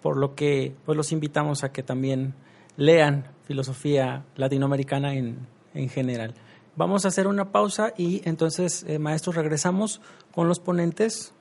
[0.00, 2.34] Por lo que pues los invitamos a que también
[2.76, 6.34] lean filosofía latinoamericana en, en general.
[6.74, 10.00] Vamos a hacer una pausa y entonces, eh, maestros, regresamos
[10.34, 11.34] con los ponentes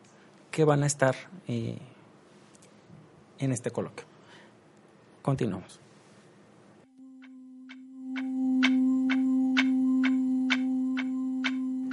[0.52, 1.16] que van a estar
[1.48, 1.78] eh,
[3.40, 4.06] en este coloquio.
[5.22, 5.80] Continuamos.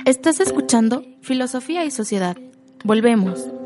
[0.05, 2.37] Estás escuchando Filosofía y Sociedad.
[2.83, 3.58] Volvemos.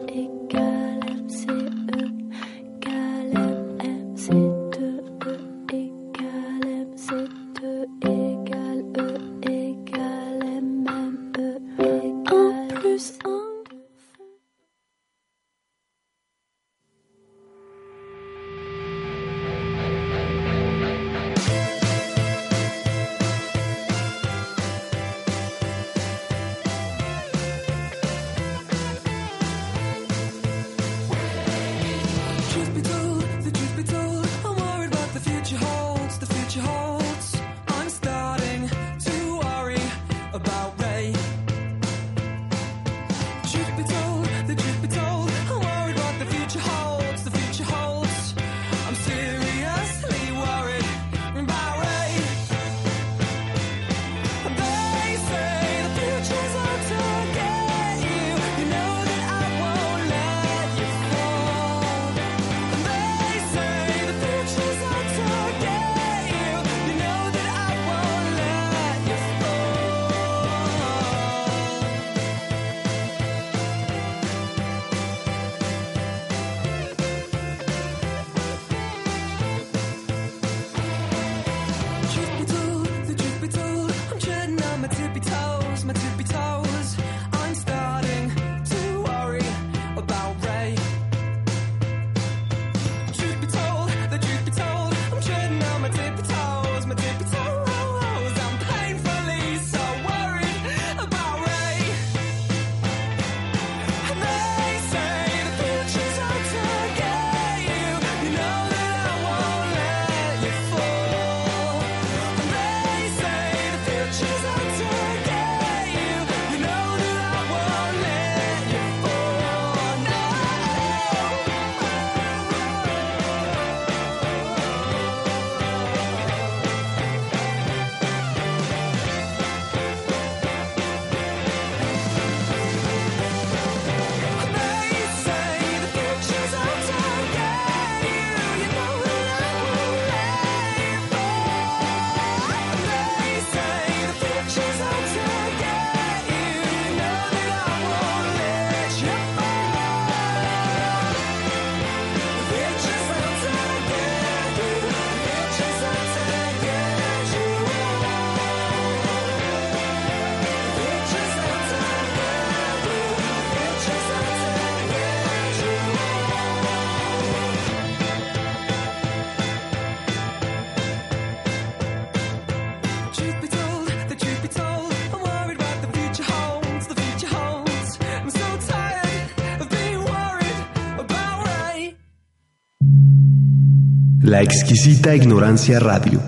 [184.33, 186.19] La exquisita ignorancia radio.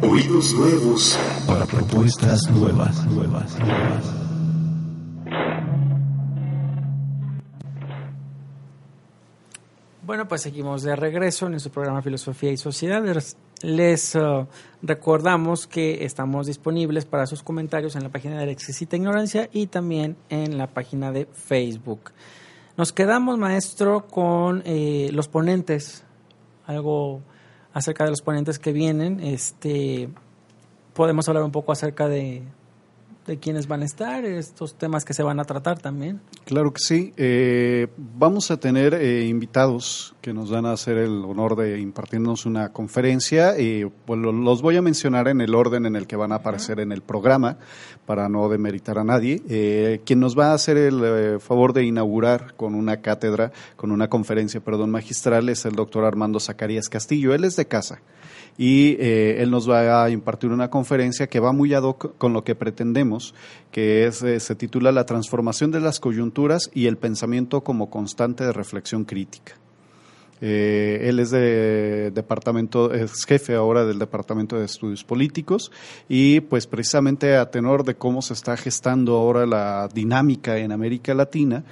[0.00, 4.14] Oídos nuevos para propuestas nuevas, nuevas, nuevas.
[10.06, 13.04] Bueno, pues seguimos de regreso en su programa Filosofía y Sociedad.
[13.60, 14.46] Les uh,
[14.80, 19.66] recordamos que estamos disponibles para sus comentarios en la página de la exquisita ignorancia y
[19.66, 22.12] también en la página de Facebook.
[22.78, 26.04] Nos quedamos, maestro, con eh, los ponentes.
[26.66, 27.20] Algo
[27.74, 29.20] acerca de los ponentes que vienen.
[29.20, 30.08] Este,
[30.94, 32.42] podemos hablar un poco acerca de,
[33.26, 36.20] de quiénes van a estar, estos temas que se van a tratar también.
[36.44, 37.12] Claro que sí.
[37.16, 42.46] Eh, vamos a tener eh, invitados que nos van a hacer el honor de impartirnos
[42.46, 43.58] una conferencia.
[43.58, 46.80] y pues, los voy a mencionar en el orden en el que van a aparecer
[46.80, 47.56] en el programa,
[48.06, 49.42] para no demeritar a nadie.
[49.48, 54.08] Eh, quien nos va a hacer el favor de inaugurar con una cátedra, con una
[54.08, 57.34] conferencia, perdón, magistral, es el doctor Armando Zacarías Castillo.
[57.34, 58.00] Él es de casa
[58.56, 62.32] y eh, él nos va a impartir una conferencia que va muy ad hoc con
[62.32, 63.34] lo que pretendemos,
[63.70, 68.44] que es, eh, se titula La transformación de las coyunturas y el pensamiento como constante
[68.44, 69.54] de reflexión crítica.
[70.40, 75.70] Eh, él es de departamento, es jefe ahora del Departamento de Estudios Políticos
[76.08, 81.14] y pues precisamente a tenor de cómo se está gestando ahora la dinámica en América
[81.14, 81.64] Latina,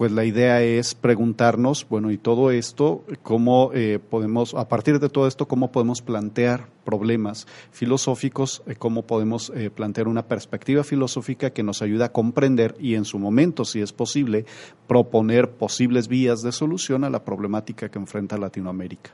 [0.00, 5.10] pues la idea es preguntarnos, bueno, y todo esto, cómo eh, podemos, a partir de
[5.10, 11.50] todo esto, cómo podemos plantear problemas filosóficos, eh, cómo podemos eh, plantear una perspectiva filosófica
[11.50, 14.46] que nos ayude a comprender y en su momento, si es posible,
[14.86, 19.10] proponer posibles vías de solución a la problemática que enfrenta Latinoamérica.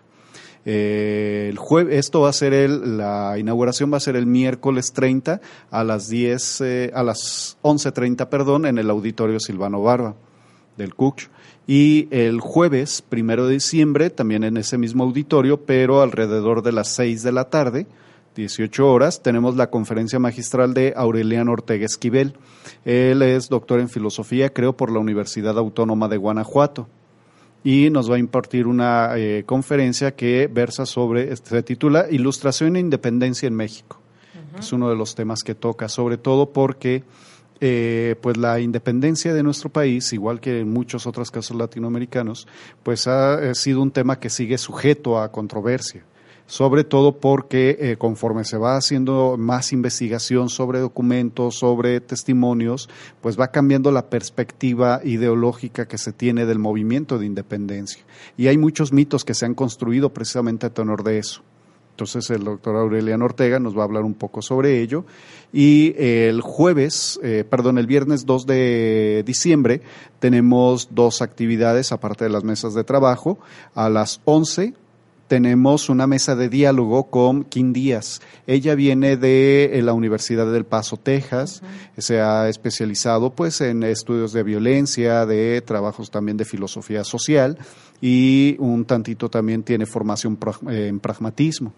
[0.65, 5.41] el jueves, esto va a ser el, la inauguración va a ser el miércoles 30
[5.69, 6.61] a las 10,
[6.95, 10.15] a las 11.30, perdón, en el auditorio Silvano Barba
[10.77, 11.29] del CUCH.
[11.67, 16.95] Y el jueves, primero de diciembre, también en ese mismo auditorio, pero alrededor de las
[16.95, 17.87] seis de la tarde,
[18.37, 22.35] 18 horas, tenemos la conferencia magistral de Aureliano Ortega Esquivel.
[22.85, 26.87] Él es doctor en filosofía, creo, por la Universidad Autónoma de Guanajuato.
[27.65, 32.81] Y nos va a impartir una eh, conferencia que versa sobre, se titula Ilustración e
[32.81, 34.01] Independencia en México.
[34.59, 37.03] Es uno de los temas que toca, sobre todo porque
[37.61, 42.47] eh, pues la independencia de nuestro país, igual que en muchos otros casos latinoamericanos,
[42.83, 46.05] pues ha, sido un tema que sigue sujeto a controversia
[46.49, 52.89] sobre todo porque eh, conforme se va haciendo más investigación sobre documentos, sobre testimonios,
[53.21, 58.05] pues va cambiando la perspectiva ideológica que se tiene del movimiento de independencia.
[58.37, 61.43] Y hay muchos mitos que se han construido precisamente a tenor de eso.
[61.97, 65.07] Entonces el doctor Aureliano Ortega nos va a hablar un poco sobre ello.
[65.51, 69.81] Y el jueves, eh, perdón, el viernes 2 de diciembre
[70.19, 73.39] tenemos dos actividades aparte de las mesas de trabajo.
[73.75, 74.75] A las 11
[75.27, 78.21] tenemos una mesa de diálogo con Kim Díaz.
[78.47, 81.63] Ella viene de eh, la Universidad del Paso, Texas.
[81.97, 87.57] Se ha especializado pues en estudios de violencia, de trabajos también de filosofía social
[88.03, 90.39] y un tantito también tiene formación
[90.69, 91.73] eh, en pragmatismo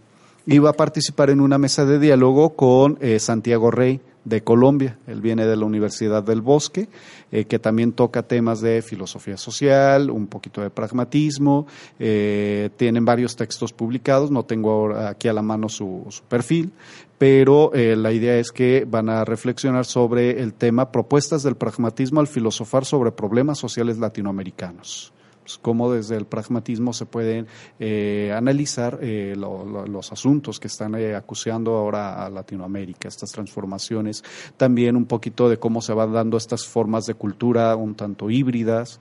[0.50, 4.96] y va a participar en una mesa de diálogo con eh, Santiago Rey de Colombia.
[5.06, 6.88] Él viene de la Universidad del Bosque,
[7.30, 11.66] eh, que también toca temas de filosofía social, un poquito de pragmatismo.
[11.98, 16.72] Eh, tienen varios textos publicados, no tengo aquí a la mano su perfil,
[17.18, 22.26] pero la idea es que van a reflexionar sobre el tema propuestas del pragmatismo al
[22.26, 25.12] filosofar sobre problemas sociales latinoamericanos.
[25.48, 27.46] Pues, cómo desde el pragmatismo se pueden
[27.80, 34.22] eh, analizar eh, los asuntos que están eh, acuciando ahora a Latinoamérica, estas transformaciones,
[34.58, 39.00] también un poquito de cómo se van dando estas formas de cultura un tanto híbridas,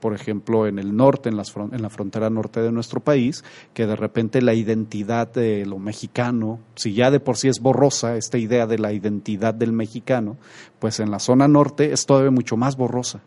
[0.00, 3.86] por ejemplo, en el norte, en, las, en la frontera norte de nuestro país, que
[3.86, 8.38] de repente la identidad de lo mexicano, si ya de por sí es borrosa esta
[8.38, 10.36] idea de la identidad del mexicano,
[10.80, 13.20] pues en la zona norte es todavía mucho más borrosa.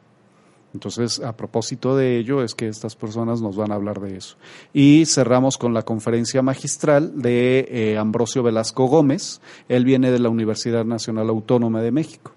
[0.73, 4.37] Entonces, a propósito de ello, es que estas personas nos van a hablar de eso.
[4.73, 9.39] Y cerramos con la conferencia magistral de eh, Ambrosio Velasco Gómez.
[9.69, 12.33] Él viene de la Universidad Nacional Autónoma de México.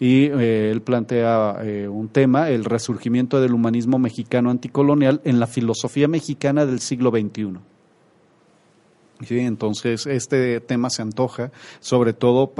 [0.00, 5.46] Y eh, él plantea eh, un tema, el resurgimiento del humanismo mexicano anticolonial en la
[5.46, 7.58] filosofía mexicana del siglo XXI.
[9.26, 12.52] Sí, entonces, este tema se antoja sobre todo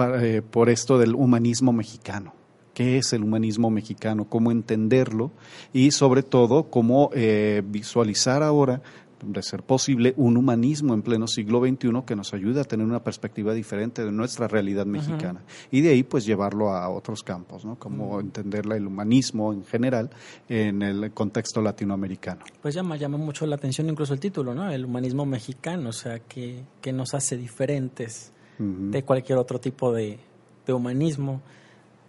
[0.50, 2.43] por esto del humanismo mexicano
[2.74, 5.30] qué es el humanismo mexicano, cómo entenderlo
[5.72, 8.82] y sobre todo cómo eh, visualizar ahora
[9.26, 13.02] de ser posible, un humanismo en pleno siglo XXI que nos ayude a tener una
[13.02, 15.42] perspectiva diferente de nuestra realidad mexicana.
[15.70, 17.76] Y de ahí, pues, llevarlo a otros campos, ¿no?
[17.78, 20.10] Como entender el humanismo en general
[20.48, 22.44] en el contexto latinoamericano.
[22.60, 24.70] Pues llama, llama mucho la atención incluso el título, ¿no?
[24.70, 30.18] El humanismo mexicano, o sea, que, que nos hace diferentes de cualquier otro tipo de,
[30.66, 31.40] de humanismo.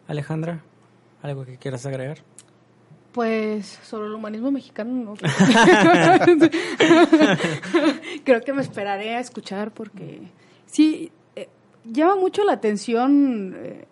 [0.07, 0.61] Alejandra,
[1.21, 2.19] ¿algo que quieras agregar?
[3.11, 5.13] Pues sobre el humanismo mexicano no.
[8.25, 10.21] Creo que me esperaré a escuchar porque
[10.65, 11.47] sí, eh,
[11.85, 13.85] llama mucho la atención eh,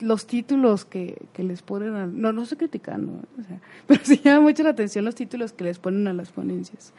[0.00, 4.20] los títulos que, que les ponen a, no, no estoy criticando, o sea, pero sí
[4.24, 6.92] llama mucho la atención los títulos que les ponen a las ponencias.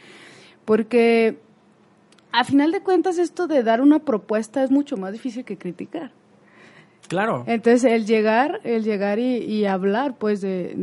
[0.65, 1.39] Porque
[2.31, 6.11] a final de cuentas esto de dar una propuesta es mucho más difícil que criticar.
[7.07, 7.43] Claro.
[7.47, 10.73] Entonces, el llegar, el llegar y, hablar, pues, de,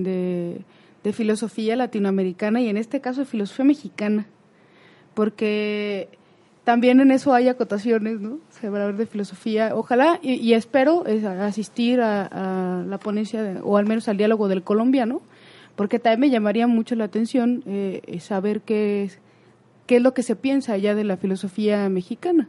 [1.03, 4.27] de, filosofía latinoamericana y en este caso de filosofía mexicana,
[5.15, 6.09] porque
[6.65, 8.39] también en eso hay acotaciones, ¿no?
[8.51, 9.73] Se va a hablar de filosofía.
[9.75, 11.05] Ojalá y, espero
[11.41, 15.23] asistir a, la ponencia, o al menos al diálogo del colombiano,
[15.75, 19.19] porque también me llamaría mucho la atención eh, saber qué es,
[19.87, 22.49] qué es lo que se piensa allá de la filosofía mexicana.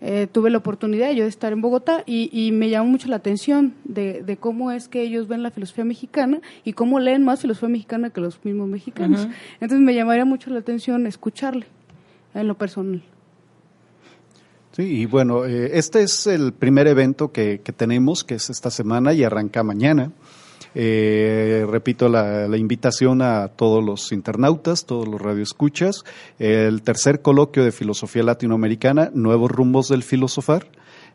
[0.00, 3.74] Eh, tuve la oportunidad yo de estar en Bogotá y, me llamó mucho la atención
[3.84, 8.10] de, cómo es que ellos ven la filosofía mexicana y cómo leen más filosofía mexicana
[8.10, 9.28] que los mismos mexicanos.
[9.54, 11.66] Entonces me llamaría mucho la atención escucharle
[12.34, 13.02] en lo personal.
[14.72, 18.70] Sí, y bueno, eh, este es el primer evento que, que tenemos, que es esta
[18.70, 20.12] semana y arranca mañana.
[20.80, 26.04] Eh, repito la, invitación a todos los internautas, todos los radioescuchas.
[26.38, 30.68] El tercer coloquio de filosofía latinoamericana, Nuevos rumbos del filosofar.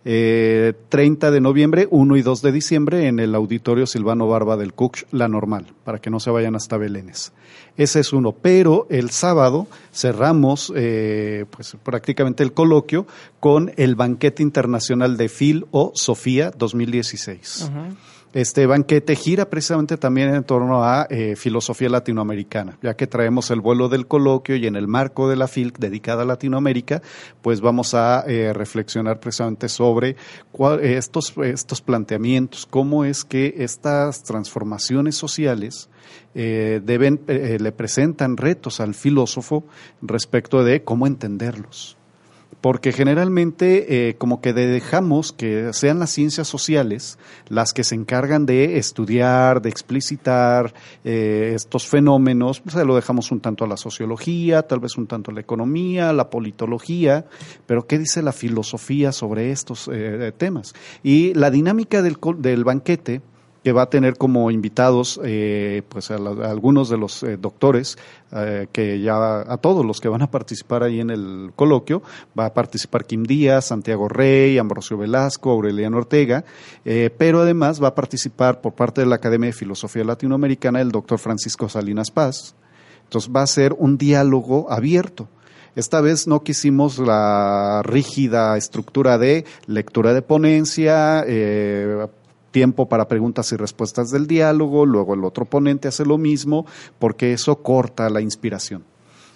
[0.03, 4.74] Eh, 30 de noviembre, 1 y 2 de diciembre en el auditorio Silvano Barba del
[4.74, 7.32] Cuch, La Normal, para que no se vayan hasta Belénes.
[7.78, 13.07] Ese es uno, pero el sábado cerramos eh, pues prácticamente el coloquio
[13.39, 17.72] con el banquete internacional de Phil o Sofía 2016.
[18.34, 23.61] Este banquete gira precisamente también en torno a eh, filosofía latinoamericana, ya que traemos el
[23.61, 27.03] vuelo del coloquio y en el marco de la FIL dedicada a Latinoamérica,
[27.43, 30.15] pues vamos a eh, reflexionar precisamente sobre
[30.81, 35.89] estos, estos planteamientos, cómo es que estas transformaciones sociales
[36.34, 39.63] eh, deben, le presentan retos al filósofo
[40.01, 41.97] respecto de cómo entenderlos
[42.64, 48.45] porque generalmente eh, como que dejamos que sean las ciencias sociales las que se encargan
[48.45, 53.76] de estudiar, de explicitar eh, estos fenómenos, pues, se lo dejamos un tanto a la
[53.76, 57.26] sociología, tal vez un tanto a la economía, la politología,
[57.66, 60.74] pero ¿qué dice la filosofía sobre estos eh, temas?
[61.03, 63.22] Y la dinámica del, del banquete,
[63.64, 67.97] que va a tener como invitados eh, pues a, algunos de los eh, doctores
[68.32, 72.01] eh, que ya a todos los que van a participar ahí en el coloquio
[72.38, 76.43] va a participar Kim Díaz, Santiago Rey, Ambrosio Velasco, Aureliano Ortega,
[77.18, 81.20] pero además va a participar por parte de la Academia de Filosofía Latinoamericana el doctor
[81.20, 82.55] Francisco Salinas Paz.
[83.05, 85.28] Entonces va a ser un diálogo abierto.
[85.76, 92.07] Esta vez no quisimos la rígida estructura de lectura de ponencia, eh,
[92.54, 96.66] tiempo para preguntas y respuestas del diálogo, luego el otro ponente hace lo mismo,
[96.99, 98.86] porque eso corta la inspiración.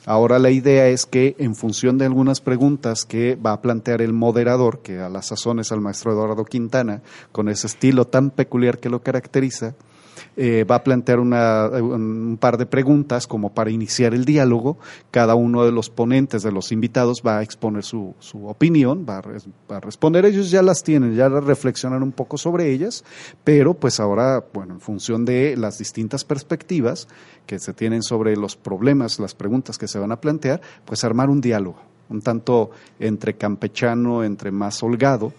[0.05, 4.13] Ahora la idea es que en función de algunas preguntas que va a plantear el
[4.13, 7.01] moderador, que a las sazones al maestro Eduardo Quintana,
[7.33, 9.75] con ese estilo tan peculiar que lo caracteriza,
[10.39, 14.77] eh, va a plantear una, un par de preguntas como para iniciar el diálogo.
[15.09, 19.17] Cada uno de los ponentes, de los invitados, va a exponer su, su opinión, va
[19.17, 20.25] a, responder.
[20.25, 23.03] Ellos ya las tienen, ya reflexionan un poco sobre ellas,
[23.43, 27.07] pero pues ahora, bueno, en función de las distintas perspectivas
[27.47, 31.31] que se tienen sobre los problemas, las preguntas que se van a plantear, pues armar
[31.31, 32.69] un diálogo, un tanto
[32.99, 35.33] entre campechano, entre más holgado,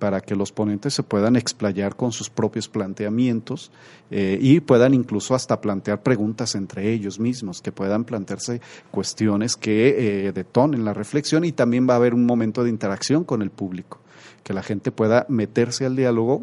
[0.00, 3.70] para que los ponentes se puedan explayar con sus propios planteamientos
[4.10, 10.26] eh, y puedan incluso hasta plantear preguntas entre ellos mismos, que puedan plantearse cuestiones que
[10.26, 13.50] eh, detonen la reflexión y también va a haber un momento de interacción con el
[13.50, 14.00] público
[14.42, 16.42] que la gente pueda meterse al diálogo,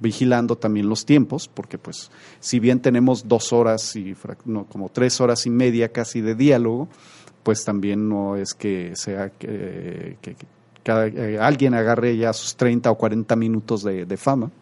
[0.00, 4.16] vigilando también los tiempos, porque pues si bien tenemos dos horas y
[4.46, 6.88] no, como tres horas y media casi de diálogo,
[7.42, 10.34] pues también no es que sea que, que,
[10.86, 14.52] que eh, alguien agarre ya sus 30 o 40 minutos de, fama.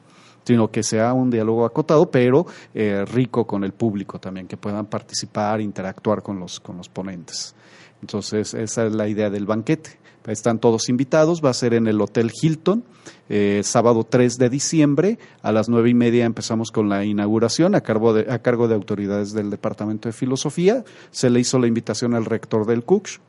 [0.43, 4.87] sino que sea un diálogo acotado, pero eh, rico con el público también, que puedan
[4.87, 7.55] participar, interactuar con los, con los ponentes.
[8.01, 9.99] Entonces, esa es la idea del banquete.
[10.27, 12.83] Están todos invitados, va a ser en el Hotel Hilton,
[13.29, 17.83] eh, sábado 3 de diciembre, a las nueve y media empezamos con la inauguración a
[17.83, 20.85] cargo, de, a cargo de autoridades del Departamento de Filosofía.
[21.11, 23.21] Se le hizo la invitación al rector del CUCS,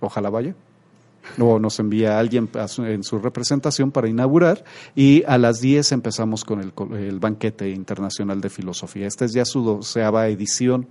[0.00, 0.56] ojalá vaya
[1.38, 2.48] o nos envía alguien
[2.78, 4.64] en su representación para inaugurar
[4.94, 9.06] y a las 10 empezamos con el, banquete internacional de filosofía.
[9.06, 10.88] Esta es ya su doceava edición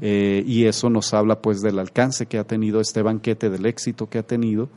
[0.00, 4.08] eh, y eso nos habla pues del alcance que ha tenido este banquete, del éxito
[4.08, 4.68] que ha tenido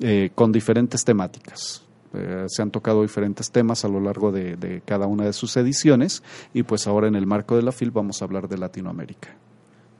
[0.00, 1.84] eh, con diferentes temáticas.
[2.14, 5.56] Eh, se han tocado diferentes temas a lo largo de, de cada una de sus
[5.56, 6.22] ediciones
[6.54, 9.36] y pues ahora en el marco de la FIL vamos a hablar de Latinoamérica.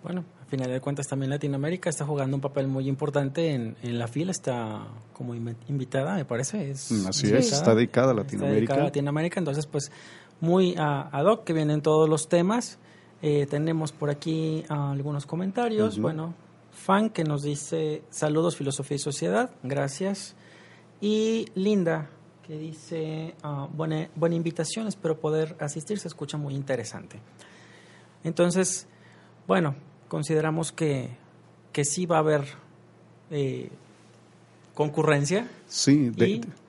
[0.02, 4.08] Bueno, final de cuentas también Latinoamérica está jugando un papel muy importante en, en la
[4.08, 6.70] fila, está como invitada, me parece.
[6.70, 8.46] Es, mm, Así es, está dedicada a Latinoamérica.
[8.46, 9.92] Está dedicada a Latinoamérica, entonces pues
[10.40, 12.78] muy ad hoc que vienen todos los temas.
[13.20, 15.98] Eh, tenemos por aquí ah, algunos comentarios.
[15.98, 16.34] Bueno,
[16.70, 20.36] Fan que nos dice saludos Filosofía y Sociedad, gracias.
[21.00, 22.10] Y Linda
[22.48, 27.20] que dice uh, buena, buena invitación, espero poder asistir, se escucha muy interesante.
[28.24, 28.86] Entonces,
[29.46, 29.74] bueno,
[30.08, 31.08] consideramos que,
[31.72, 32.44] que sí va a haber
[33.30, 33.68] eh,
[34.74, 35.48] concurrencia.
[35.66, 36.10] Sí,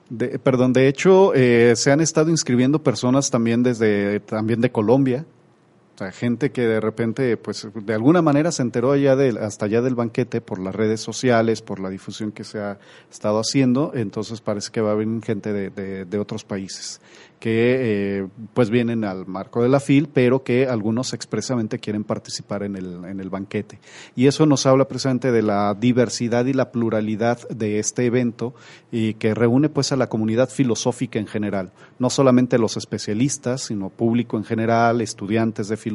[0.08, 5.24] de, perdón, de hecho eh, se han estado inscribiendo personas también desde también de Colombia,
[6.12, 9.94] gente que de repente, pues de alguna manera se enteró allá de, hasta allá del
[9.94, 12.78] banquete por las redes sociales, por la difusión que se ha
[13.10, 17.00] estado haciendo, entonces parece que va a venir gente de, de, de otros países
[17.40, 22.62] que eh, pues vienen al marco de la FIL, pero que algunos expresamente quieren participar
[22.62, 23.80] en el, en el banquete.
[24.14, 28.54] Y eso nos habla precisamente de la diversidad y la pluralidad de este evento
[28.92, 33.88] y que reúne pues a la comunidad filosófica en general, no solamente los especialistas, sino
[33.88, 35.89] público en general, estudiantes de filosofía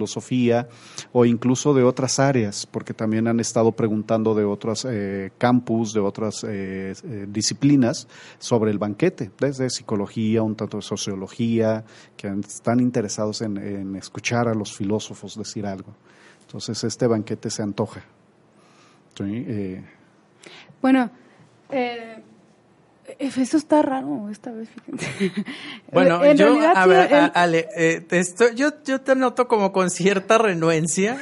[1.11, 5.99] o incluso de otras áreas, porque también han estado preguntando de otros eh, campus, de
[5.99, 6.93] otras eh,
[7.27, 8.07] disciplinas
[8.39, 11.83] sobre el banquete, desde psicología, un tanto de sociología
[12.17, 15.93] que están interesados en, escuchar a los filósofos decir algo.
[16.41, 18.03] Entonces este banquete se antoja.
[19.19, 19.81] Eh,
[20.81, 21.09] bueno,
[21.69, 22.14] eh,
[23.19, 24.69] eso está raro esta vez,
[25.91, 28.05] Bueno, yo, a ver, Ale, eh,
[28.55, 31.17] yo, yo te noto como con cierta renuencia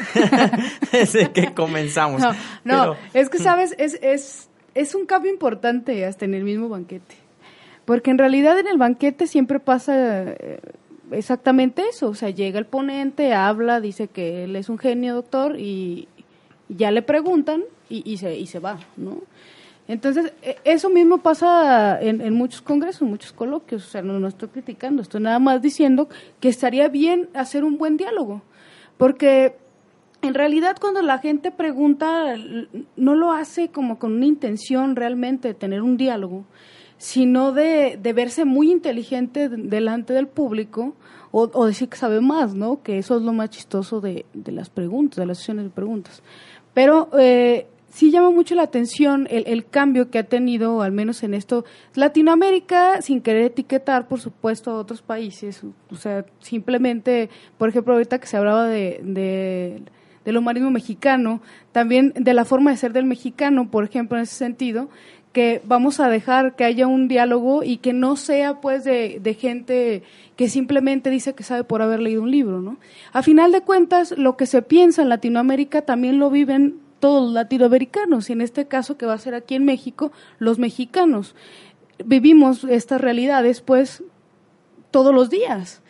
[0.92, 2.22] desde que comenzamos.
[2.22, 3.76] No, no es que, ¿sabes?
[3.78, 7.16] Es, es, es un cambio importante hasta en el mismo banquete.
[7.86, 10.60] Porque en realidad en el banquete siempre pasa eh,
[11.12, 15.60] exactamente eso, o sea, llega el ponente, habla, dice que él es un genio doctor
[15.60, 16.08] y
[16.70, 19.22] ya le preguntan y, y, se, y se va, ¿no?
[19.94, 24.28] Entonces, e, eso mismo pasa en, en, muchos congresos, muchos coloquios, o sea, no, no
[24.28, 28.42] estoy criticando, estoy nada más diciendo que estaría bien hacer un buen diálogo,
[28.98, 29.56] porque
[30.24, 32.36] en realidad cuando la gente pregunta,
[32.96, 36.46] no lo hace como con una intención realmente de tener un diálogo,
[36.98, 40.96] sino de, verse muy inteligente delante del público
[41.32, 42.82] o, decir que sabe más, ¿no?
[42.82, 46.24] Que eso es lo más chistoso de, de las preguntas, de las sesiones de preguntas.
[46.74, 51.24] Pero eh, sí llama mucho la atención el, el, cambio que ha tenido, al menos
[51.24, 51.64] en esto,
[51.94, 55.62] Latinoamérica, sin querer etiquetar, por supuesto, a otros países.
[55.92, 59.82] O sea, simplemente, por ejemplo, ahorita que se hablaba de, de
[60.26, 61.42] del humanismo mexicano,
[61.74, 64.90] también de la forma de ser del mexicano, por ejemplo, en ese sentido,
[65.34, 70.04] que vamos a dejar que haya un diálogo y que no sea pues de, gente
[70.36, 72.78] que simplemente dice que sabe por haber leído un libro, ¿no?
[73.12, 77.34] A final de cuentas, lo que se piensa en Latinoamérica también lo viven todos los
[77.34, 81.36] latinoamericanos, y en este caso que va a ser aquí en México, los mexicanos.
[82.06, 84.06] Vivimos estas realidades pues
[84.90, 85.82] todos los días.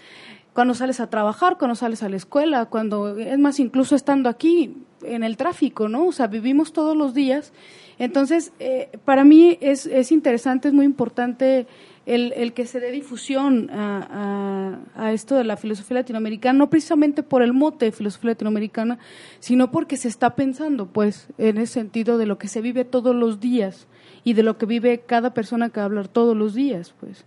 [0.55, 4.75] Cuando sales a trabajar, cuando sales a la escuela, cuando, es más, incluso estando aquí
[5.03, 6.07] en el tráfico, ¿no?
[6.07, 7.53] O sea, vivimos todos los días
[7.99, 11.67] entonces, eh, para mí es, es interesante, es muy importante
[12.05, 17.23] el, el que se dé difusión a, a, esto de la filosofía latinoamericana, no precisamente
[17.23, 18.99] por el mote de filosofía latinoamericana,
[19.39, 23.15] sino porque se está pensando, pues, en ese sentido de lo que se vive todos
[23.15, 23.87] los días
[24.23, 27.25] y de lo que vive cada persona que va a hablar todos los días, pues.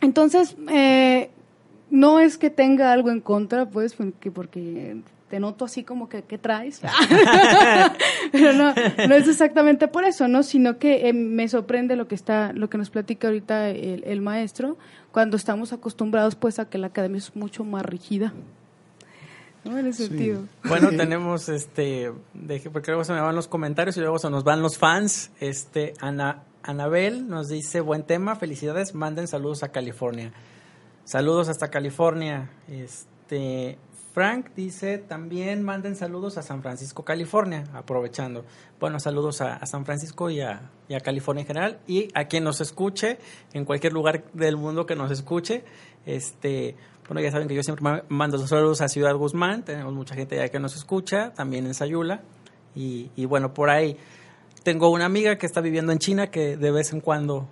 [0.00, 1.30] Entonces, eh,
[1.90, 3.96] no es que tenga algo en contra, pues,
[4.32, 4.96] porque
[5.28, 6.80] te noto así como que, ¿qué traes?
[8.32, 10.42] Pero no, no es exactamente por eso, ¿no?
[10.42, 14.76] Sino que eh, me sorprende lo que está, lo que nos platica ahorita el, maestro,
[15.12, 18.32] cuando estamos acostumbrados pues a que la academia es mucho más rígida.
[19.64, 19.78] ¿no?
[19.78, 20.42] En ese sentido.
[20.64, 22.12] Bueno, tenemos este,
[22.72, 25.32] porque luego se me van los comentarios y luego se nos van los fans.
[25.40, 30.32] Este, Ana, Anabel nos dice, buen tema, felicidades, manden saludos a California.
[31.04, 32.50] Saludos hasta California.
[32.68, 33.78] Este,
[34.16, 38.46] Frank dice, también manden saludos a San Francisco, California, aprovechando.
[38.80, 40.70] Bueno, saludos a, San Francisco y a,
[41.04, 43.18] California en general y a quien nos escuche,
[43.52, 45.64] en cualquier lugar del mundo que nos escuche.
[46.06, 50.40] Este, bueno, ya saben que yo siempre mando saludos a Ciudad Guzmán, tenemos mucha gente
[50.40, 52.22] allá que nos escucha, también en Sayula.
[52.74, 53.98] Y, y bueno, por ahí
[54.62, 57.50] tengo una amiga que está viviendo en China que de vez en cuando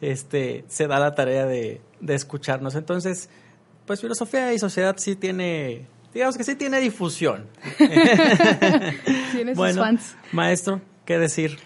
[0.00, 2.76] este, se da la tarea de, escucharnos.
[2.76, 3.28] Entonces,
[3.84, 7.46] pues filosofía y sociedad sí tiene, digamos que sí tiene difusión.
[9.32, 10.16] tiene sus fans.
[10.32, 11.58] Maestro, ¿qué decir?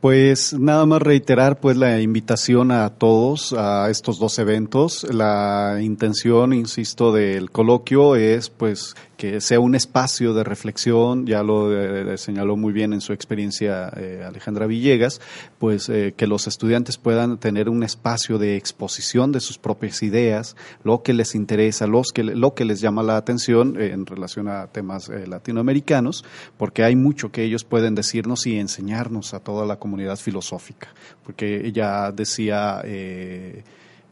[0.00, 5.02] Pues nada más reiterar pues la invitación a todos a estos dos eventos.
[5.12, 11.76] La intención, insisto, del coloquio es pues que sea un espacio de reflexión, ya lo
[11.76, 15.20] eh, señaló muy bien en su experiencia eh, Alejandra Villegas,
[15.58, 20.54] pues eh, que los estudiantes puedan tener un espacio de exposición de sus propias ideas,
[20.84, 24.68] lo que les interesa, los que, lo que les llama la atención en relación a
[24.68, 26.24] temas latinoamericanos,
[26.56, 30.94] porque hay mucho que ellos pueden decirnos y enseñarnos a toda la comunidad filosófica,
[31.24, 32.82] porque ella decía...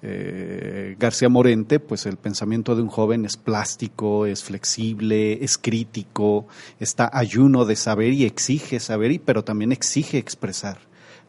[0.03, 6.47] Eh, García Morente, pues el pensamiento de un joven es plástico, es flexible, es crítico,
[6.79, 10.79] está ayuno de saber y exige saber, y, pero también exige expresar.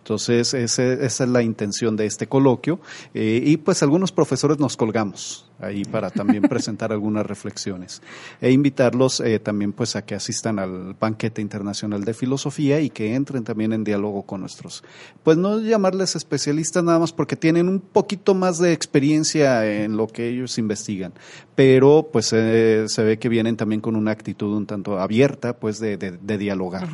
[0.07, 2.79] Entonces, esa es la intención de este coloquio.
[3.13, 8.01] Eh, y pues algunos profesores nos colgamos ahí para también presentar algunas reflexiones.
[8.39, 13.15] E invitarlos eh, también pues a que asistan al banquete internacional de filosofía y que
[13.15, 14.81] entren también en diálogo con nuestros.
[15.23, 20.07] Pues no llamarles especialistas nada más porque tienen un poquito más de experiencia en lo
[20.07, 21.11] que ellos investigan,
[21.53, 25.79] pero pues eh, se ve que vienen también con una actitud un tanto abierta pues
[25.79, 26.87] de, de, dialogar.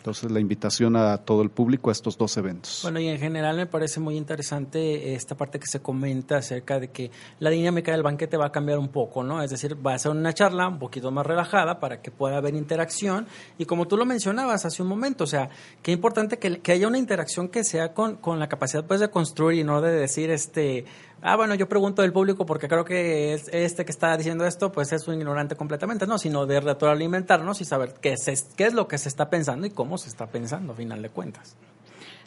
[0.00, 2.80] Entonces, la invitación a todo el público a estos dos eventos.
[2.82, 6.88] Bueno, y en general me parece muy interesante esta parte que se comenta acerca de
[6.88, 9.42] que la dinámica del banquete va a cambiar un poco, ¿no?
[9.42, 12.54] Es decir, va a ser una charla un poquito más relajada para que pueda haber
[12.54, 13.26] interacción.
[13.58, 15.50] Y como tú lo mencionabas hace un momento, o sea,
[15.82, 19.60] qué importante que, haya una interacción que sea con, con la capacidad pues, de construir
[19.60, 20.86] y no de decir, este,
[21.22, 24.92] ah, bueno, yo pregunto del público porque creo que este que está diciendo esto, pues
[24.92, 28.88] es un ignorante completamente, no, sino de retroalimentarnos y saber qué es, qué es lo
[28.88, 31.56] que se está pensando y cómo se está pensando, a final de cuentas.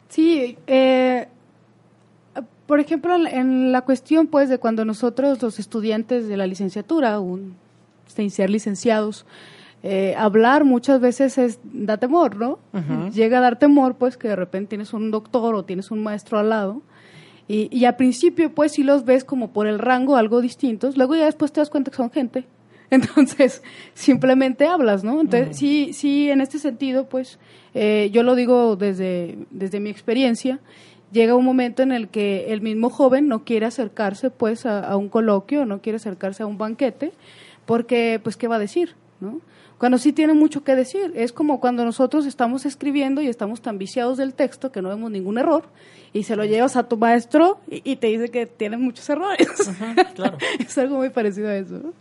[0.10, 1.28] Sí, eh,
[2.68, 7.56] por ejemplo, en la cuestión, pues, de cuando nosotros, los estudiantes de la licenciatura, un,
[8.08, 9.26] sin ser licenciados,
[9.82, 12.60] eh, hablar muchas veces es, da temor, ¿no?
[13.12, 16.40] Llega a dar temor, pues, que de repente tienes un doctor o tienes un maestro
[16.40, 16.82] al lado
[17.48, 20.98] y, y al principio, pues, sí los ves como por el rango algo distintos.
[20.98, 22.46] Luego ya después te das cuenta que son gente.
[22.90, 23.64] Entonces,
[23.94, 25.20] simplemente hablas, ¿no?
[25.20, 27.40] Entonces, sí, sí, en este sentido, pues,
[27.74, 30.60] eh, yo lo digo desde, desde mi experiencia,
[31.12, 34.96] llega un momento en el que el mismo joven no quiere acercarse, pues, a, a
[34.96, 37.14] un coloquio, no quiere acercarse a un banquete,
[37.66, 38.96] porque, pues, ¿qué va a decir?
[39.20, 39.42] ¿no?
[39.78, 41.12] Cuando sí tiene mucho que decir.
[41.16, 45.12] Es como cuando nosotros estamos escribiendo y estamos tan viciados del texto que no vemos
[45.12, 45.66] ningún error
[46.14, 49.48] y se lo llevas a tu maestro y, te dice que tiene muchos errores.
[50.16, 50.38] claro.
[50.60, 51.94] es algo muy parecido a eso.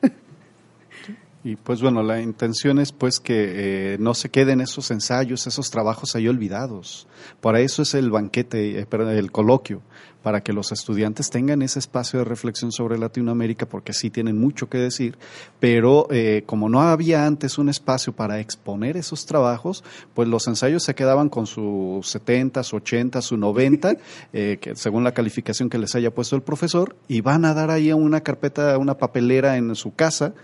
[1.45, 5.71] Y pues bueno, la intención es pues que eh, no se queden esos ensayos, esos
[5.71, 7.09] trabajos ahí olvidados.
[7.41, 9.83] Para eso es el banquete, eh, el coloquio,
[10.23, 14.69] para que los estudiantes tengan ese espacio de reflexión sobre Latinoamérica, porque sí tienen mucho
[14.69, 15.19] que decir,
[15.61, 19.85] pero eh, como no había antes un espacio para exponer esos trabajos,
[20.15, 23.97] pues los ensayos se quedaban con sus 70, su 80, su 90,
[24.33, 27.71] eh, que según la calificación que les haya puesto el profesor, y van a dar
[27.71, 30.35] ahí una carpeta, una papelera en su casa,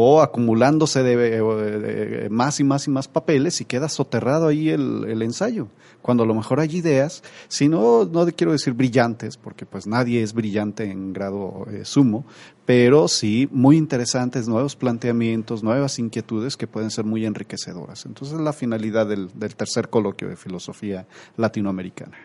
[0.00, 5.66] o acumulándose de, más y más y más papeles y queda soterrado ahí el, ensayo,
[6.02, 10.22] cuando a lo mejor hay ideas, si no, no quiero decir brillantes, porque pues nadie
[10.22, 12.24] es brillante en grado eh, sumo,
[12.64, 18.06] pero sí muy interesantes, nuevos planteamientos, nuevas inquietudes que pueden ser muy enriquecedoras.
[18.06, 22.16] Entonces la finalidad del tercer coloquio de filosofía latinoamericana.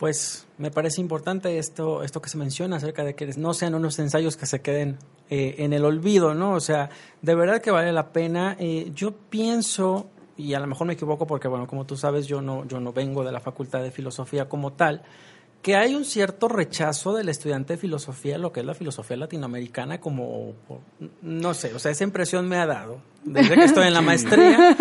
[0.00, 3.98] Pues me parece importante esto, esto que se menciona acerca de que no sean unos
[3.98, 4.96] ensayos que se queden
[5.28, 6.54] eh, en el olvido, ¿no?
[6.54, 6.88] O sea,
[7.20, 8.56] de verdad que vale la pena.
[8.58, 12.40] Eh, yo pienso, y a lo mejor me equivoco porque, bueno, como tú sabes, yo
[12.40, 15.02] no, yo no vengo de la Facultad de Filosofía como tal,
[15.62, 20.00] que hay un cierto rechazo del estudiante de filosofía, lo que es la filosofía latinoamericana,
[20.00, 20.54] como,
[21.20, 24.76] no sé, o sea, esa impresión me ha dado desde que estoy en la maestría.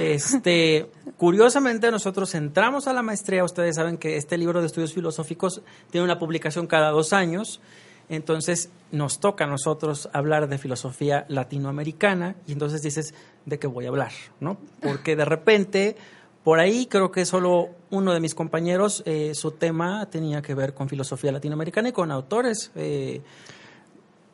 [0.00, 5.62] Este, curiosamente, nosotros entramos a la maestría, ustedes saben que este libro de estudios filosóficos
[5.90, 7.60] tiene una publicación cada dos años,
[8.08, 13.14] entonces nos toca a nosotros hablar de filosofía latinoamericana y entonces dices,
[13.46, 14.12] ¿de qué voy a hablar?
[14.40, 14.58] ¿no?
[14.80, 15.96] Porque de repente
[16.44, 20.74] por ahí creo que solo uno de mis compañeros, eh, su tema tenía que ver
[20.74, 22.70] con filosofía latinoamericana y con autores.
[22.74, 23.22] Eh,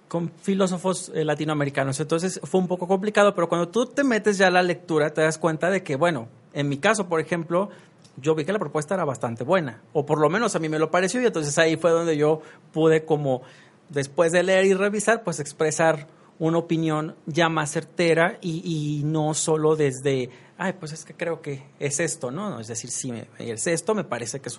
[0.09, 2.01] con filósofos eh, latinoamericanos.
[2.01, 5.21] Entonces fue un poco complicado, pero cuando tú te metes ya a la lectura, te
[5.21, 7.71] das cuenta de que, bueno, en mi caso, por ejemplo,
[8.17, 10.81] yo vi que la propuesta era bastante buena, o por lo menos a mí me
[10.81, 12.43] lo pareció, y entonces ahí fue donde yo
[12.73, 13.43] pude como,
[13.89, 16.09] después de leer y revisar, pues expresar
[16.41, 21.63] una opinión ya más certera y, no solo desde, ay, pues es que creo que
[21.79, 22.59] es esto, ¿no?
[22.59, 24.59] Es decir, sí, es esto, me parece que es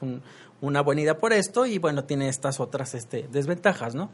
[0.61, 4.11] una buena idea por esto y bueno, tiene estas otras este, desventajas, ¿no?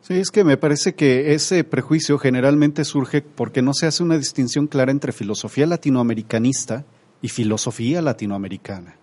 [0.00, 4.16] Sí, es que me parece que ese prejuicio generalmente surge porque no se hace una
[4.16, 6.86] distinción clara entre filosofía latinoamericanista
[7.20, 8.96] y filosofía latinoamericana.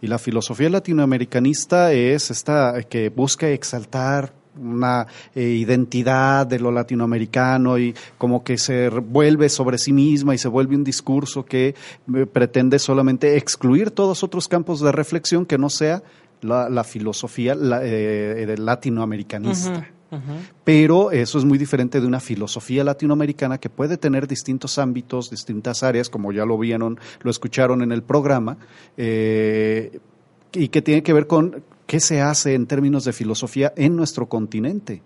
[0.00, 7.78] Y la filosofía latinoamericanista es esta que busca exaltar una eh, identidad de lo latinoamericano
[7.78, 11.74] y como que se vuelve sobre sí misma y se vuelve un discurso que
[12.14, 16.02] eh, pretende solamente excluir todos otros campos de reflexión que no sea
[16.40, 19.88] la, filosofía eh, latinoamericanista.
[20.64, 25.82] Pero eso es muy diferente de una filosofía latinoamericana que puede tener distintos ámbitos, distintas
[25.82, 28.56] áreas, como ya lo vieron, lo escucharon en el programa,
[28.96, 30.00] eh,
[30.52, 34.28] y que tiene que ver con qué se hace en términos de filosofía en nuestro
[34.28, 35.02] continente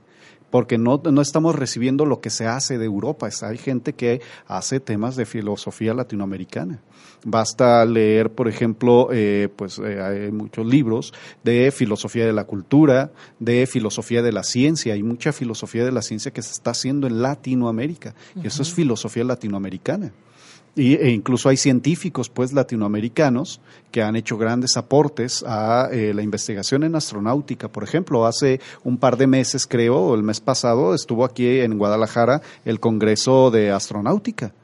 [0.51, 3.31] porque no, no estamos recibiendo lo que se hace de Europa.
[3.41, 6.83] hay gente que hace temas de filosofía latinoamericana.
[7.25, 13.13] Basta leer, por ejemplo, eh, pues eh, hay muchos libros de filosofía de la cultura,
[13.39, 14.93] de filosofía de la ciencia.
[14.93, 18.15] Hay mucha filosofía de la ciencia que se está haciendo en Latinoamérica.
[18.37, 20.13] Y eso es filosofía latinoamericana.
[20.75, 23.61] Y, e incluso hay científicos pues latinoamericanos
[23.91, 27.69] que han hecho grandes aportes a eh, la investigación en astronáutica.
[27.69, 32.41] Por ejemplo, hace un par de meses, creo, el mes pasado, estuvo aquí en Guadalajara
[32.65, 34.55] el Congreso de Astronáutica.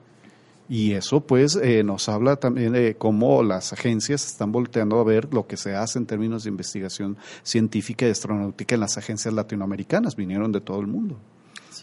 [0.70, 5.32] Y eso pues eh, nos habla también de cómo las agencias están volteando a ver
[5.32, 10.14] lo que se hace en términos de investigación científica y astronáutica en las agencias latinoamericanas.
[10.14, 11.18] Vinieron de todo el mundo.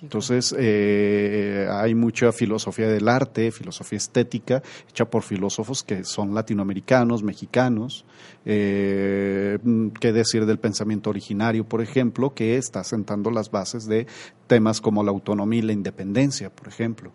[0.02, 7.24] Entonces, eh, hay mucha filosofía del arte, filosofía estética, hecha por filósofos que son latinoamericanos,
[7.24, 8.06] mexicanos.
[8.46, 9.58] Eh,
[10.00, 14.08] ¿Qué decir del pensamiento originario, por ejemplo, que está sentando las bases de
[14.48, 17.12] temas como la autonomía y la independencia, por ejemplo?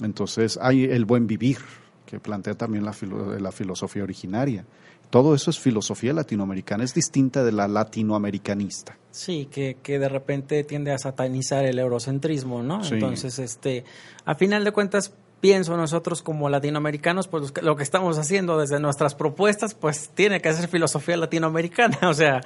[0.00, 1.58] Entonces, hay el buen vivir,
[2.06, 2.94] que plantea también la,
[3.38, 4.64] la filosofía originaria.
[5.10, 8.96] Todo eso es filosofía latinoamericana, es distinta de la latinoamericanista.
[9.10, 12.80] Sí, que, que de repente tiende a satanizar el eurocentrismo, ¿no?
[12.84, 13.84] Entonces, este,
[14.24, 19.16] a final de cuentas, pienso nosotros como latinoamericanos, pues lo que estamos haciendo desde nuestras
[19.16, 22.40] propuestas, pues tiene que ser filosofía latinoamericana, o sea,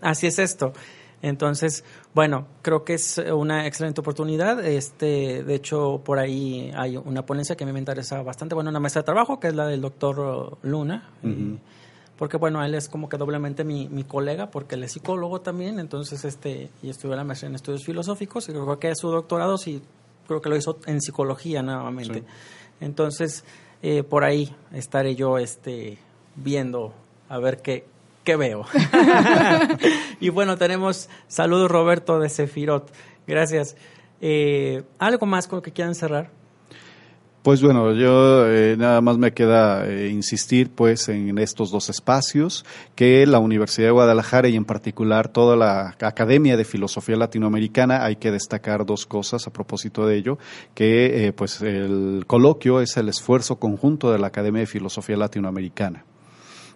[0.00, 0.72] así es esto.
[1.20, 4.64] Entonces, bueno, creo que es una excelente oportunidad.
[4.64, 9.00] Este, de hecho, por ahí hay una ponencia que me interesa bastante, bueno, una mesa
[9.00, 11.10] de trabajo, que es la del doctor Luna
[12.18, 15.78] porque bueno, él es como que doblemente mi, mi colega, porque él es psicólogo también,
[15.78, 19.58] entonces este, y estudió la maestría en estudios filosóficos, y creo que es su doctorado,
[19.58, 19.82] sí,
[20.26, 22.24] creo que lo hizo en psicología nuevamente.
[22.80, 23.44] Entonces,
[23.82, 25.98] eh, por ahí estaré yo este,
[26.34, 26.92] viendo
[27.28, 27.86] a ver qué,
[28.24, 28.64] qué veo.
[30.20, 32.90] y bueno, tenemos saludos Roberto de Sefirot.
[33.26, 33.76] Gracias.
[34.20, 36.30] Eh, ¿Algo más con lo que quieran cerrar?
[37.46, 42.64] Pues bueno, yo eh, nada más me queda eh, insistir pues en estos dos espacios
[42.96, 48.16] que la Universidad de Guadalajara y en particular toda la Academia de Filosofía Latinoamericana hay
[48.16, 50.38] que destacar dos cosas a propósito de ello,
[50.74, 56.04] que eh, pues el coloquio es el esfuerzo conjunto de la Academia de Filosofía Latinoamericana.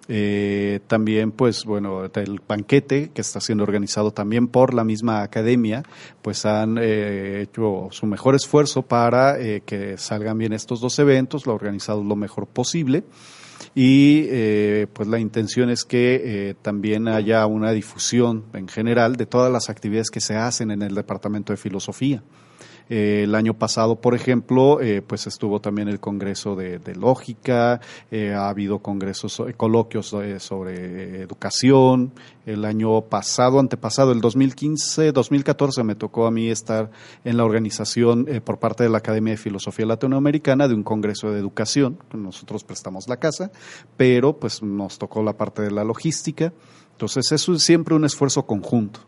[0.09, 5.85] Eh, también, pues bueno, el banquete que está siendo organizado también por la misma academia,
[6.23, 11.47] pues han eh, hecho su mejor esfuerzo para eh, que salgan bien estos dos eventos,
[11.47, 13.05] lo ha organizado lo mejor posible
[13.75, 14.25] y
[14.87, 20.11] pues la intención es que también haya una difusión en general de todas las actividades
[20.11, 22.23] que se hacen en el Departamento de Filosofía.
[22.91, 27.81] Eh, el año pasado, por ejemplo, eh, pues estuvo también el Congreso de, Lógica,
[28.11, 32.13] eh, ha habido congresos, coloquios sobre educación.
[32.45, 36.91] El año pasado, antepasado, el 2015, 2014, me tocó a mí estar
[37.25, 41.39] en la organización por parte de la Academia de Filosofía Latinoamericana de un Congreso de
[41.39, 41.99] Educación.
[42.13, 43.53] Nosotros prestamos la casa,
[43.97, 46.53] pero pues nos tocó la parte de la logística.
[46.93, 49.01] Entonces, eso es siempre un esfuerzo conjunto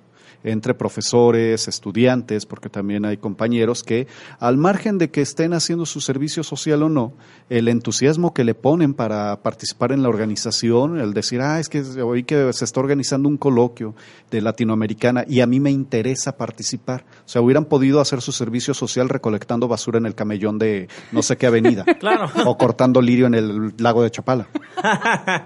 [0.44, 4.06] entre profesores, estudiantes, porque también hay compañeros que,
[4.38, 7.14] al margen de que estén haciendo su servicio social o no,
[7.48, 11.82] el entusiasmo que le ponen para participar en la organización, el decir, ah, es que
[12.02, 13.94] hoy que se está organizando un coloquio
[14.30, 17.04] de latinoamericana y a mí me interesa participar.
[17.24, 21.22] O sea, hubieran podido hacer su servicio social recolectando basura en el camellón de no
[21.22, 21.84] sé qué avenida.
[22.02, 22.28] Claro.
[22.46, 24.48] O cortando lirio en el lago de Chapala.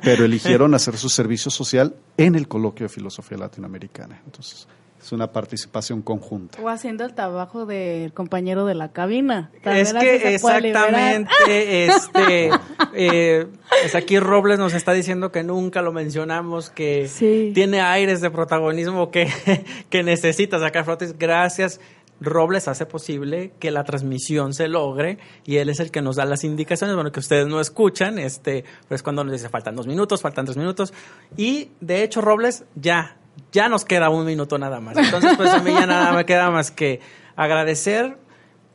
[0.02, 4.22] Pero eligieron hacer su servicio social en el coloquio de filosofía latinoamericana.
[4.24, 4.66] Entonces,
[5.00, 6.60] es una participación conjunta.
[6.62, 9.50] O haciendo el trabajo del compañero de la cabina.
[9.64, 11.30] Es que exactamente,
[11.86, 12.50] este,
[12.94, 13.46] eh,
[13.84, 17.08] es aquí Robles nos está diciendo que nunca lo mencionamos, que
[17.54, 19.28] tiene aires de protagonismo que,
[19.90, 21.18] que necesita sacar flotes.
[21.18, 21.80] Gracias.
[22.20, 26.24] Robles hace posible que la transmisión se logre y él es el que nos da
[26.24, 30.22] las indicaciones, bueno, que ustedes no escuchan, este, pues cuando nos dice faltan dos minutos,
[30.22, 30.94] faltan tres minutos.
[31.36, 33.18] Y de hecho, Robles, ya,
[33.52, 34.96] ya nos queda un minuto nada más.
[34.96, 37.00] Entonces, pues a mí ya nada me queda más que
[37.36, 38.16] agradecer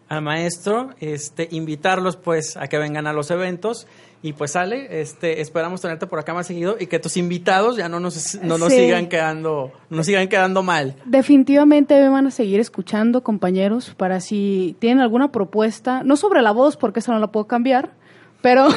[0.08, 3.88] al maestro, este, invitarlos pues a que vengan a los eventos
[4.22, 7.90] y pues sale, este, esperamos tenerte por acá más seguido y que tus invitados ya
[7.90, 10.96] no nos, no nos sigan quedando, no sigan quedando mal.
[11.06, 16.52] Definitivamente me van a seguir escuchando, compañeros, para si tienen alguna propuesta, no sobre la
[16.52, 17.94] voz, porque esa no la puedo cambiar,
[18.42, 18.68] pero,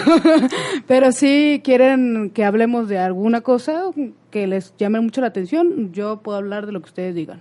[0.86, 3.84] pero si quieren que hablemos de alguna cosa
[4.30, 7.40] que les llame mucho la atención, yo puedo hablar de lo que ustedes digan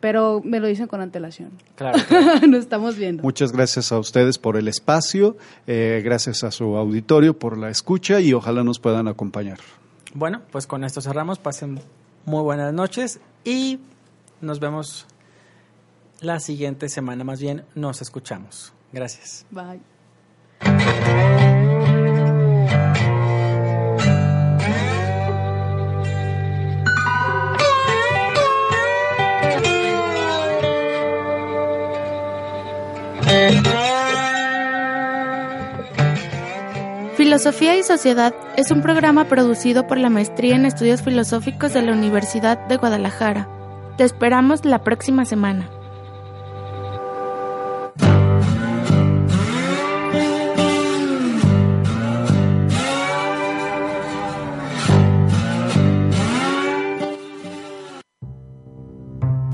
[0.00, 1.50] pero me lo dicen con antelación.
[1.74, 1.98] Claro.
[2.48, 3.22] Nos estamos viendo.
[3.22, 5.36] Muchas gracias a ustedes por el espacio,
[5.66, 9.58] eh, gracias a su auditorio por la escucha y ojalá nos puedan acompañar.
[10.14, 11.38] Bueno, pues con esto cerramos.
[11.38, 11.80] Pasen
[12.24, 13.80] muy buenas noches y
[14.40, 15.06] nos vemos
[16.20, 17.24] la siguiente semana.
[17.24, 18.72] Más bien, nos escuchamos.
[18.92, 19.44] Gracias.
[19.50, 19.80] Bye.
[37.28, 41.92] Filosofía y Sociedad es un programa producido por la Maestría en Estudios Filosóficos de la
[41.92, 43.46] Universidad de Guadalajara.
[43.98, 45.68] Te esperamos la próxima semana.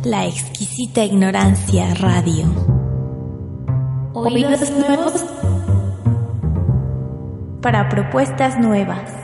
[0.04, 2.44] La exquisita ignorancia radio.
[4.14, 5.34] Oídos nuevos
[7.64, 9.23] para propuestas nuevas.